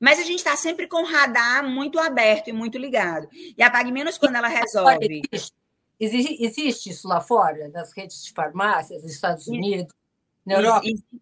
Mas 0.00 0.18
a 0.18 0.22
gente 0.22 0.38
está 0.38 0.56
sempre 0.56 0.88
com 0.88 1.02
o 1.02 1.06
radar 1.06 1.62
muito 1.62 1.98
aberto 1.98 2.48
e 2.48 2.54
muito 2.54 2.78
ligado. 2.78 3.28
E 3.54 3.62
a 3.62 3.70
Pague 3.70 3.92
Menos, 3.92 4.16
quando 4.16 4.36
ela 4.36 4.48
resolve. 4.48 5.20
Existe, 6.00 6.42
existe 6.42 6.90
isso 6.90 7.06
lá 7.06 7.20
fora, 7.20 7.68
nas 7.68 7.92
redes 7.92 8.24
de 8.24 8.32
farmácias, 8.32 9.02
nos 9.02 9.12
Estados 9.12 9.46
Unidos, 9.46 9.92
na 10.44 10.54
Europa? 10.54 10.86
Existe 10.86 11.20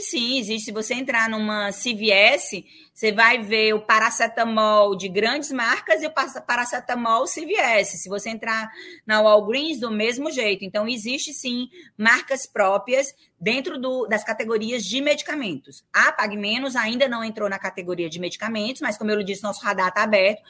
sim, 0.00 0.38
existe. 0.38 0.66
Se 0.66 0.72
você 0.72 0.94
entrar 0.94 1.28
numa 1.28 1.70
CVS, 1.72 2.64
você 2.94 3.12
vai 3.12 3.42
ver 3.42 3.74
o 3.74 3.80
paracetamol 3.80 4.96
de 4.96 5.08
grandes 5.08 5.52
marcas 5.52 6.02
e 6.02 6.06
o 6.06 6.12
paracetamol 6.46 7.24
CVS. 7.24 8.00
Se 8.00 8.08
você 8.08 8.30
entrar 8.30 8.70
na 9.04 9.20
Walgreens, 9.20 9.80
do 9.80 9.90
mesmo 9.90 10.30
jeito. 10.30 10.64
Então, 10.64 10.88
existe 10.88 11.34
sim 11.34 11.68
marcas 11.98 12.46
próprias 12.46 13.14
dentro 13.38 13.78
do, 13.78 14.06
das 14.06 14.24
categorias 14.24 14.84
de 14.84 15.00
medicamentos. 15.00 15.84
A 15.92 16.12
Pag 16.12 16.36
Menos 16.36 16.76
ainda 16.76 17.08
não 17.08 17.24
entrou 17.24 17.48
na 17.48 17.58
categoria 17.58 18.08
de 18.08 18.20
medicamentos, 18.20 18.80
mas 18.80 18.96
como 18.96 19.10
eu 19.10 19.22
disse, 19.22 19.42
nosso 19.42 19.62
radar 19.62 19.88
está 19.88 20.02
aberto. 20.02 20.42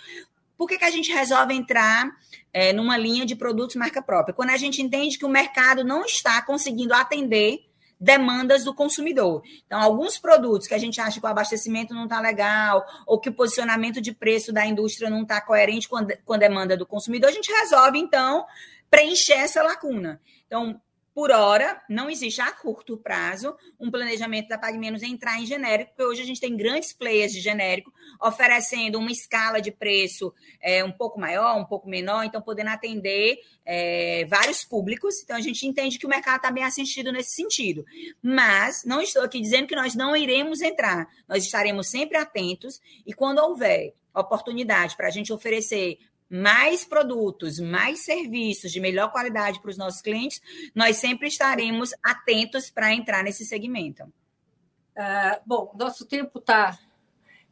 Por 0.57 0.69
que, 0.69 0.79
que 0.79 0.85
a 0.85 0.91
gente 0.91 1.11
resolve 1.11 1.55
entrar 1.55 2.09
é, 2.53 2.73
numa 2.73 2.97
linha 2.97 3.27
de 3.27 3.35
produtos 3.35 3.75
marca 3.75 4.01
própria? 4.01 4.35
Quando 4.35 4.51
a 4.51 4.57
gente 4.57 4.81
entende 4.81 5.19
que 5.19 5.25
o 5.25 5.29
mercado 5.29 5.83
não 5.83 6.05
está 6.05 6.41
conseguindo 6.43 6.95
atender 6.95 7.72
demandas 8.03 8.65
do 8.65 8.75
consumidor. 8.75 9.45
Então, 9.65 9.81
alguns 9.81 10.19
produtos 10.19 10.67
que 10.67 10.75
a 10.75 10.79
gente 10.79 11.01
acha 11.01 11.21
que 11.21 11.25
o 11.25 11.29
abastecimento 11.29 11.95
não 11.95 12.05
está 12.05 12.21
legal, 12.21 12.85
ou 13.07 13.21
que 13.21 13.29
o 13.29 13.33
posicionamento 13.33 14.01
de 14.01 14.13
preço 14.13 14.53
da 14.53 14.67
indústria 14.67 15.09
não 15.09 15.23
está 15.23 15.41
coerente 15.41 15.89
com 15.89 15.97
a, 15.97 16.07
com 16.25 16.37
demanda 16.37 16.77
do 16.77 16.85
consumidor, 16.85 17.31
a 17.31 17.33
gente 17.33 17.53
resolve, 17.53 17.99
então, 17.99 18.45
preencher 18.91 19.35
essa 19.35 19.63
lacuna. 19.63 20.21
Então, 20.49 20.81
por 21.15 21.31
hora, 21.31 21.83
não 21.89 22.09
existe 22.09 22.41
a 22.41 22.51
curto 22.51 22.97
prazo 22.97 23.55
um 23.79 23.91
planejamento 23.91 24.49
da 24.49 24.57
Pag 24.57 24.79
Menos 24.79 25.03
entrar 25.03 25.39
em 25.39 25.45
genérico, 25.45 25.91
porque 25.91 26.11
hoje 26.11 26.23
a 26.23 26.25
gente 26.25 26.41
tem 26.41 26.57
grandes 26.57 26.93
players 26.93 27.33
de 27.33 27.41
genérico 27.41 27.93
oferecendo 28.21 28.99
uma 28.99 29.11
escala 29.11 29.61
de 29.61 29.71
preço 29.71 30.33
é, 30.61 30.83
um 30.83 30.93
pouco 30.93 31.21
maior, 31.21 31.59
um 31.59 31.65
pouco 31.65 31.89
menor, 31.89 32.25
então 32.25 32.41
podendo 32.41 32.71
atender 32.71 33.39
é, 33.65 34.25
vários 34.25 34.65
públicos. 34.65 35.23
Então 35.23 35.37
a 35.37 35.41
gente 35.41 35.67
entende 35.67 35.99
que 35.99 36.07
o 36.07 36.09
mercado 36.09 36.37
está 36.37 36.51
bem 36.51 36.65
assistido 36.65 37.13
nesse 37.13 37.35
sentido. 37.35 37.85
Mas 38.23 38.83
não 38.85 39.03
estou 39.03 39.23
aqui 39.23 39.41
dizendo 39.41 39.67
que 39.67 39.77
nós 39.77 39.95
não 39.95 40.17
iremos 40.17 40.63
entrar, 40.63 41.07
nós 41.29 41.45
estaremos 41.45 41.89
sempre 41.89 42.17
atentos 42.17 42.81
e 43.07 43.13
quando 43.13 43.39
houver 43.39 43.95
oportunidade 44.15 44.97
para 44.97 45.09
a 45.09 45.11
gente 45.11 45.33
oferecer 45.33 45.99
mais 46.33 46.83
produtos, 46.83 47.61
mais 47.61 48.01
serviços 48.01 48.73
de 48.73 48.81
melhor 48.81 49.13
qualidade 49.13 49.61
para 49.61 49.71
os 49.71 49.77
nossos 49.77 50.01
clientes, 50.01 50.41
nós 50.75 50.97
sempre 50.97 51.29
estaremos 51.29 51.91
atentos 52.03 52.71
para 52.71 52.95
entrar 52.95 53.23
nesse 53.23 53.45
segmento. 53.45 54.05
Uh, 54.05 55.41
bom, 55.45 55.75
nosso 55.79 56.07
tempo 56.07 56.39
está 56.39 56.79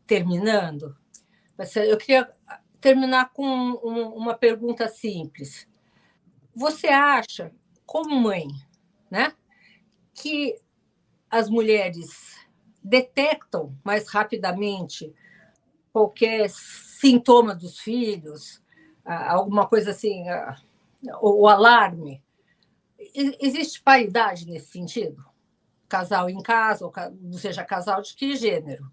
terminando. 0.06 0.96
Eu 1.76 1.98
queria 1.98 2.30
terminar 2.80 3.30
com 3.34 3.44
uma 3.44 4.32
pergunta 4.32 4.88
simples. 4.88 5.68
Você 6.54 6.88
acha, 6.88 7.52
como 7.84 8.18
mãe, 8.18 8.46
né, 9.10 9.34
que 10.14 10.56
as 11.30 11.50
mulheres 11.50 12.34
detectam 12.82 13.76
mais 13.84 14.08
rapidamente 14.08 15.14
qualquer 15.92 16.48
sintoma 16.48 17.54
dos 17.54 17.78
filhos, 17.78 18.62
alguma 19.14 19.66
coisa 19.66 19.90
assim, 19.90 20.24
o, 21.20 21.48
alarme. 21.48 22.22
Existe 23.14 23.82
paridade 23.82 24.46
nesse 24.46 24.72
sentido? 24.72 25.24
Casal 25.88 26.30
em 26.30 26.42
casa, 26.42 26.84
ou 26.84 26.92
seja, 27.32 27.64
casal 27.64 28.02
de 28.02 28.14
que 28.14 28.36
gênero? 28.36 28.90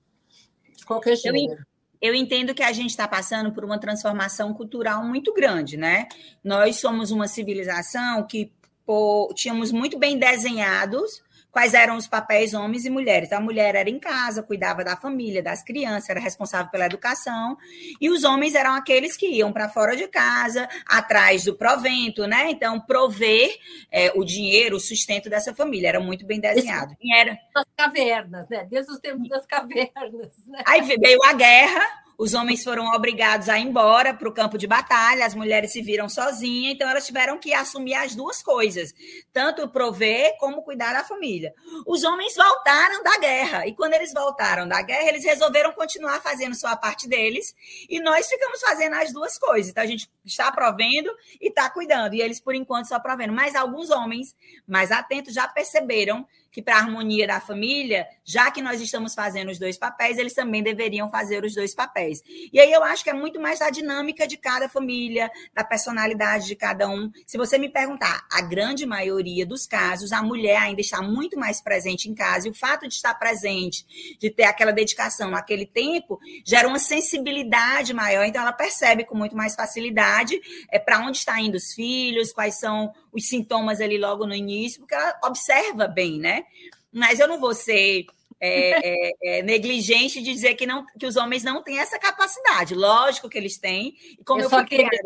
De 0.76 0.86
qualquer 0.86 1.16
gênero. 1.16 1.66
Eu, 2.02 2.10
eu 2.10 2.16
entendo 2.16 2.56
que 2.56 2.64
a 2.64 2.72
gente 2.72 2.90
está 2.90 3.08
passando 3.08 3.52
por 3.52 3.64
uma 3.64 3.80
transformação 3.80 4.54
cultural 4.54 5.04
muito 5.04 5.34
grande, 5.34 5.78
né? 5.78 6.08
Nós 6.44 6.80
somos 6.80 7.12
uma 7.12 7.28
civilização 7.28 8.26
que 8.26 8.52
pô, 8.86 9.32
tínhamos 9.36 9.72
muito 9.72 10.00
bem 10.00 10.18
desenhados 10.18 11.22
quais 11.58 11.74
eram 11.74 11.98
os 11.98 12.08
papéis 12.08 12.54
homens 12.54 12.86
e 12.86 12.90
mulheres. 12.92 13.32
A 13.32 13.40
mulher 13.40 13.74
era 13.74 13.90
em 13.90 13.98
casa, 13.98 14.44
cuidava 14.44 14.84
da 14.84 14.96
família, 14.96 15.42
das 15.42 15.64
crianças, 15.64 16.08
era 16.08 16.20
responsável 16.20 16.70
pela 16.70 16.86
educação, 16.86 17.58
e 18.00 18.12
os 18.12 18.24
homens 18.24 18.54
eram 18.54 18.76
aqueles 18.76 19.18
que 19.18 19.26
iam 19.26 19.52
para 19.52 19.68
fora 19.68 19.96
de 19.96 20.08
casa, 20.08 20.70
atrás 20.86 21.46
do 21.46 21.56
provento, 21.56 22.28
né? 22.28 22.52
Então, 22.52 22.80
prover 22.80 23.58
é, 23.92 24.12
o 24.16 24.24
dinheiro, 24.24 24.76
o 24.76 24.80
sustento 24.80 25.32
dessa 25.32 25.52
família. 25.52 25.88
Era 25.88 26.00
muito 26.00 26.28
bem 26.28 26.40
desenhado. 26.40 26.96
E 27.02 27.20
era... 27.20 27.36
Das 27.56 27.66
cavernas, 27.76 28.48
né? 28.50 28.68
Desde 28.70 28.92
os 28.92 29.00
tempos 29.00 29.28
das 29.28 29.48
cavernas. 29.48 30.38
Né? 30.46 30.62
Aí 30.64 30.82
veio 30.82 31.18
a 31.26 31.34
guerra 31.34 32.07
os 32.18 32.34
homens 32.34 32.64
foram 32.64 32.88
obrigados 32.88 33.48
a 33.48 33.60
ir 33.60 33.64
embora 33.64 34.14
para 34.14 34.28
o 34.28 34.34
campo 34.34 34.58
de 34.58 34.66
batalha, 34.66 35.26
as 35.26 35.36
mulheres 35.36 35.72
se 35.72 35.82
viram 35.82 36.10
sozinhas, 36.10 36.74
então 36.74 36.90
elas 36.90 37.06
tiveram 37.06 37.38
que 37.38 37.54
assumir 37.54 37.94
as 37.94 38.16
duas 38.16 38.42
coisas, 38.42 38.94
tanto 39.32 39.68
prover 39.70 40.36
como 40.40 40.64
cuidar 40.64 40.94
da 40.94 41.04
família. 41.04 41.54
Os 41.86 42.04
homens 42.04 42.36
voltaram 42.36 43.04
da 43.04 43.20
guerra, 43.20 43.68
e 43.68 43.76
quando 43.76 43.94
eles 43.94 44.12
voltaram 44.14 44.68
da 44.68 44.82
guerra, 44.82 45.10
eles 45.10 45.24
resolveram 45.24 45.72
continuar 45.74 46.22
fazendo 46.22 46.56
sua 46.56 46.76
parte 46.76 47.08
deles, 47.08 47.56
e 47.88 48.00
nós 48.00 48.28
ficamos 48.28 48.60
fazendo 48.62 48.96
as 48.96 49.14
duas 49.14 49.38
coisas. 49.38 49.70
Então 49.70 49.84
a 49.84 49.88
gente 49.88 50.10
está 50.26 50.52
provendo 50.52 51.12
e 51.40 51.50
está 51.50 51.70
cuidando, 51.70 52.16
e 52.16 52.22
eles 52.22 52.40
por 52.40 52.56
enquanto 52.56 52.88
só 52.88 53.00
provendo. 53.00 53.34
Mas 53.34 53.56
alguns 53.56 53.92
homens 53.92 54.36
mais 54.68 54.92
atentos 54.92 55.34
já 55.34 55.48
perceberam 55.48 56.28
que 56.58 56.62
para 56.64 56.78
a 56.78 56.80
harmonia 56.80 57.28
da 57.28 57.40
família, 57.40 58.08
já 58.26 58.50
que 58.50 58.64
nós 58.64 58.82
estamos 58.82 59.14
fazendo 59.14 59.52
os 59.52 59.60
dois 59.60 59.78
papéis, 59.78 60.18
eles 60.18 60.34
também 60.34 60.64
deveriam 60.64 61.08
fazer 61.08 61.46
os 61.46 61.54
dois 61.54 61.76
papéis. 61.76 62.24
E 62.52 62.60
aí 62.60 62.72
eu 62.72 62.84
acho 62.84 63.04
que 63.04 63.12
é 63.12 63.14
muito 63.14 63.40
mais 63.40 63.60
da 63.60 63.70
dinâmica 63.70 64.26
de 64.26 64.38
cada 64.38 64.68
família, 64.68 65.30
da 65.54 65.64
personalidade 65.64 66.48
de 66.48 66.56
cada 66.56 66.90
um. 66.90 67.12
Se 67.28 67.38
você 67.38 67.60
me 67.60 67.70
perguntar, 67.70 68.26
a 68.32 68.42
grande 68.42 68.88
maioria 68.88 69.46
dos 69.46 69.68
casos, 69.68 70.12
a 70.12 70.24
mulher 70.24 70.58
ainda 70.58 70.82
está 70.82 71.00
muito 71.00 71.38
mais 71.38 71.62
presente 71.62 72.10
em 72.10 72.16
casa, 72.16 72.48
e 72.48 72.50
o 72.50 72.56
fato 72.56 72.88
de 72.88 72.96
estar 72.96 73.14
presente, 73.14 74.18
de 74.20 74.32
ter 74.32 74.46
aquela 74.46 74.72
dedicação, 74.74 75.36
aquele 75.36 75.68
tempo, 75.68 76.20
gera 76.44 76.68
uma 76.68 76.80
sensibilidade 76.80 77.94
maior, 77.94 78.26
então 78.26 78.42
ela 78.42 78.52
percebe 78.52 79.06
com 79.06 79.16
muito 79.16 79.38
mais 79.38 79.54
facilidade 79.54 80.42
é, 80.72 80.80
para 80.80 81.06
onde 81.06 81.20
está 81.20 81.40
indo 81.40 81.54
os 81.54 81.72
filhos, 81.72 82.34
quais 82.34 82.56
são 82.56 82.92
os 83.18 83.28
sintomas 83.28 83.82
ali 83.82 83.98
logo 83.98 84.26
no 84.26 84.34
início, 84.34 84.80
porque 84.80 84.96
ela 84.96 85.20
observa 85.24 85.88
bem, 85.88 86.20
né? 86.20 86.46
Mas 86.92 87.20
eu 87.20 87.28
não 87.28 87.40
vou 87.40 87.54
ser 87.54 88.06
é, 88.40 89.10
é, 89.10 89.12
é, 89.24 89.44
negligente 89.44 90.22
de 90.22 90.32
dizer 90.32 90.56
que, 90.56 90.66
não, 90.66 90.86
que 90.98 91.06
os 91.06 91.16
homens 91.16 91.44
não 91.44 91.64
têm 91.64 91.80
essa 91.80 92.00
capacidade. 92.00 92.76
Lógico 92.76 93.30
que 93.30 93.38
eles 93.38 93.58
têm. 93.58 93.96
E 94.20 94.24
como 94.24 94.42
eu, 94.42 94.46
eu 94.46 94.50
fui 94.50 94.66
criada, 94.66 94.98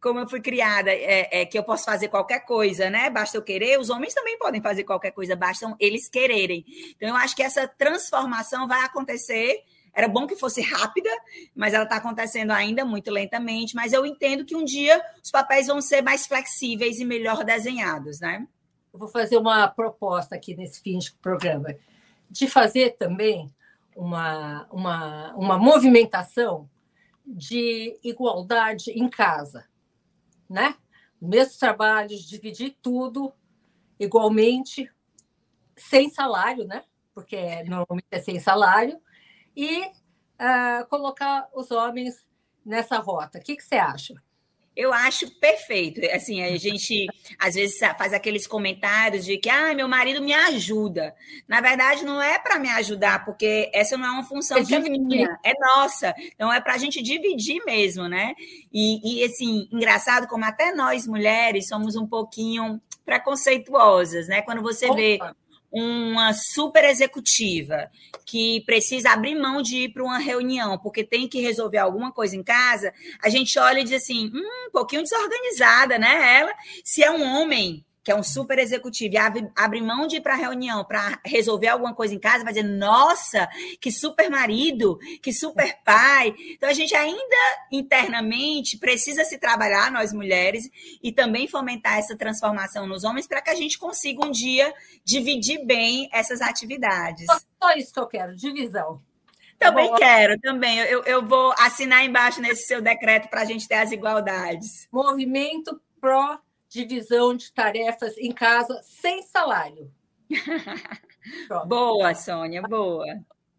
como 0.00 0.20
eu 0.20 0.28
fui 0.28 0.40
criada, 0.40 0.90
é, 0.90 1.40
é, 1.40 1.46
que 1.46 1.58
eu 1.58 1.62
posso 1.62 1.84
fazer 1.84 2.08
qualquer 2.08 2.40
coisa, 2.40 2.88
né? 2.88 3.10
Basta 3.10 3.36
eu 3.36 3.42
querer, 3.42 3.78
os 3.78 3.90
homens 3.90 4.14
também 4.14 4.38
podem 4.38 4.60
fazer 4.60 4.84
qualquer 4.84 5.10
coisa, 5.10 5.36
basta 5.36 5.74
eles 5.78 6.08
quererem. 6.08 6.64
Então, 6.96 7.08
eu 7.08 7.16
acho 7.16 7.36
que 7.36 7.42
essa 7.42 7.66
transformação 7.66 8.66
vai 8.66 8.82
acontecer. 8.82 9.62
Era 9.98 10.06
bom 10.06 10.28
que 10.28 10.36
fosse 10.36 10.60
rápida, 10.62 11.10
mas 11.56 11.74
ela 11.74 11.82
está 11.82 11.96
acontecendo 11.96 12.52
ainda 12.52 12.84
muito 12.84 13.10
lentamente. 13.10 13.74
Mas 13.74 13.92
eu 13.92 14.06
entendo 14.06 14.44
que 14.44 14.54
um 14.54 14.64
dia 14.64 15.02
os 15.22 15.30
papéis 15.30 15.66
vão 15.66 15.80
ser 15.80 16.02
mais 16.02 16.26
flexíveis 16.26 17.00
e 17.00 17.04
melhor 17.04 17.42
desenhados, 17.42 18.20
né? 18.20 18.46
eu 18.92 18.98
vou 18.98 19.08
fazer 19.08 19.36
uma 19.36 19.68
proposta 19.68 20.34
aqui 20.34 20.56
nesse 20.56 20.80
fim 20.80 20.98
de 20.98 21.12
programa, 21.14 21.74
de 22.28 22.48
fazer 22.48 22.96
também 22.96 23.52
uma, 23.94 24.66
uma, 24.70 25.34
uma 25.34 25.58
movimentação 25.58 26.68
de 27.24 27.98
igualdade 28.02 28.90
em 28.90 29.08
casa, 29.08 29.66
né? 30.48 30.74
Mesmos 31.20 31.58
trabalhos, 31.58 32.24
dividir 32.24 32.76
tudo 32.80 33.32
igualmente, 34.00 34.90
sem 35.76 36.08
salário, 36.08 36.64
né? 36.64 36.84
Porque 37.14 37.62
normalmente 37.64 38.06
é 38.10 38.20
sem 38.20 38.40
salário, 38.40 39.00
e 39.58 39.80
uh, 39.82 40.86
colocar 40.88 41.48
os 41.52 41.72
homens 41.72 42.24
nessa 42.64 42.98
rota. 42.98 43.40
O 43.40 43.42
que, 43.42 43.56
que 43.56 43.64
você 43.64 43.74
acha? 43.74 44.14
Eu 44.76 44.92
acho 44.92 45.28
perfeito. 45.40 46.00
Assim, 46.14 46.40
a 46.40 46.56
gente 46.56 47.06
às 47.36 47.56
vezes 47.56 47.76
faz 47.98 48.14
aqueles 48.14 48.46
comentários 48.46 49.24
de 49.24 49.36
que 49.36 49.50
ah, 49.50 49.74
meu 49.74 49.88
marido 49.88 50.22
me 50.22 50.32
ajuda. 50.32 51.12
Na 51.48 51.60
verdade, 51.60 52.04
não 52.04 52.22
é 52.22 52.38
para 52.38 52.60
me 52.60 52.68
ajudar, 52.68 53.24
porque 53.24 53.68
essa 53.74 53.96
não 53.96 54.06
é 54.06 54.10
uma 54.10 54.22
função 54.22 54.58
é 54.58 54.78
minha, 54.78 55.36
é 55.44 55.52
nossa. 55.58 56.14
Então 56.32 56.52
é 56.52 56.60
para 56.60 56.74
a 56.74 56.78
gente 56.78 57.02
dividir 57.02 57.60
mesmo, 57.66 58.06
né? 58.06 58.34
E, 58.72 59.20
e 59.20 59.24
assim, 59.24 59.68
engraçado 59.72 60.28
como 60.28 60.44
até 60.44 60.72
nós 60.72 61.04
mulheres 61.08 61.66
somos 61.66 61.96
um 61.96 62.06
pouquinho 62.06 62.80
preconceituosas, 63.04 64.28
né? 64.28 64.42
Quando 64.42 64.62
você 64.62 64.86
Opa. 64.86 64.94
vê 64.94 65.18
uma 65.70 66.32
super 66.32 66.84
executiva 66.84 67.90
que 68.24 68.62
precisa 68.66 69.10
abrir 69.10 69.34
mão 69.34 69.60
de 69.62 69.84
ir 69.84 69.88
para 69.92 70.02
uma 70.02 70.18
reunião 70.18 70.78
porque 70.78 71.04
tem 71.04 71.28
que 71.28 71.40
resolver 71.40 71.78
alguma 71.78 72.12
coisa 72.12 72.36
em 72.36 72.42
casa, 72.42 72.92
a 73.22 73.28
gente 73.28 73.58
olha 73.58 73.80
e 73.80 73.84
diz 73.84 74.02
assim, 74.02 74.30
hum, 74.34 74.66
um 74.68 74.70
pouquinho 74.70 75.02
desorganizada, 75.02 75.98
né? 75.98 76.38
Ela, 76.40 76.54
se 76.84 77.02
é 77.02 77.10
um 77.10 77.22
homem 77.22 77.84
que 78.08 78.12
é 78.12 78.16
um 78.16 78.22
super 78.22 78.58
executivo, 78.58 79.12
e 79.12 79.18
abre, 79.18 79.50
abre 79.54 79.82
mão 79.82 80.06
de 80.06 80.16
ir 80.16 80.22
para 80.22 80.34
reunião 80.34 80.82
para 80.82 81.20
resolver 81.26 81.68
alguma 81.68 81.94
coisa 81.94 82.14
em 82.14 82.18
casa, 82.18 82.42
vai 82.42 82.54
dizer, 82.54 82.66
nossa, 82.66 83.46
que 83.78 83.92
super 83.92 84.30
marido, 84.30 84.98
que 85.22 85.30
super 85.30 85.76
pai. 85.84 86.34
Então, 86.52 86.70
a 86.70 86.72
gente 86.72 86.94
ainda 86.94 87.36
internamente 87.70 88.78
precisa 88.78 89.24
se 89.24 89.36
trabalhar, 89.36 89.92
nós 89.92 90.10
mulheres, 90.10 90.70
e 91.02 91.12
também 91.12 91.46
fomentar 91.46 91.98
essa 91.98 92.16
transformação 92.16 92.86
nos 92.86 93.04
homens 93.04 93.26
para 93.26 93.42
que 93.42 93.50
a 93.50 93.54
gente 93.54 93.78
consiga 93.78 94.24
um 94.24 94.30
dia 94.30 94.72
dividir 95.04 95.66
bem 95.66 96.08
essas 96.10 96.40
atividades. 96.40 97.26
Só 97.62 97.72
isso 97.76 97.92
que 97.92 98.00
eu 98.00 98.06
quero, 98.06 98.34
divisão. 98.34 99.02
Também 99.58 99.94
quero, 99.96 100.40
também. 100.40 100.78
Eu, 100.78 101.04
eu 101.04 101.26
vou 101.26 101.52
assinar 101.58 102.06
embaixo 102.06 102.40
nesse 102.40 102.66
seu 102.66 102.80
decreto 102.80 103.28
para 103.28 103.42
a 103.42 103.44
gente 103.44 103.68
ter 103.68 103.74
as 103.74 103.92
igualdades. 103.92 104.88
Movimento 104.90 105.78
pró 106.00 106.38
divisão 106.68 107.34
de 107.34 107.52
tarefas 107.52 108.16
em 108.18 108.32
casa 108.32 108.80
sem 108.82 109.22
salário. 109.22 109.90
boa, 111.66 112.14
Sônia, 112.14 112.62
boa. 112.62 113.06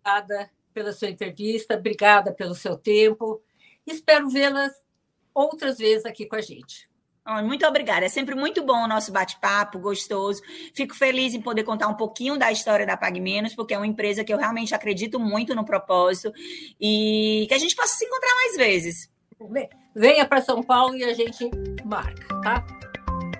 Obrigada 0.01 0.49
pela 0.74 0.93
sua 0.93 1.10
entrevista, 1.10 1.76
obrigada 1.76 2.34
pelo 2.34 2.55
seu 2.55 2.78
tempo. 2.78 3.41
Espero 3.86 4.30
vê-las 4.30 4.72
outras 5.34 5.78
vezes 5.78 6.05
aqui 6.05 6.26
com 6.26 6.36
a 6.36 6.41
gente. 6.41 6.89
Muito 7.43 7.66
obrigada. 7.66 8.05
É 8.05 8.10
sempre 8.10 8.34
muito 8.34 8.64
bom 8.64 8.86
o 8.86 8.88
nosso 8.88 9.12
bate-papo, 9.12 9.78
gostoso. 9.78 10.41
Fico 10.74 10.95
feliz 10.95 11.36
em 11.36 11.41
poder 11.41 11.64
contar 11.64 11.88
um 11.88 11.93
pouquinho 11.93 12.38
da 12.39 12.51
história 12.51 12.88
da 12.88 12.97
Pag 12.97 13.20
Menos, 13.20 13.53
porque 13.53 13.74
é 13.74 13.78
uma 13.78 13.86
empresa 13.86 14.24
que 14.24 14.34
eu 14.34 14.38
realmente 14.38 14.74
acredito 14.74 15.20
muito 15.20 15.53
no 15.53 15.64
propósito 15.64 16.34
e 16.82 17.45
que 17.47 17.53
a 17.53 17.60
gente 17.60 17.76
possa 17.76 17.95
se 17.95 18.05
encontrar 18.05 18.34
mais 18.36 18.57
vezes. 18.57 19.12
Venha 19.95 20.26
para 20.26 20.41
São 20.41 20.64
Paulo 20.64 20.95
e 20.95 21.03
a 21.03 21.14
gente 21.14 21.51
marca, 21.86 22.41
tá? 22.41 22.66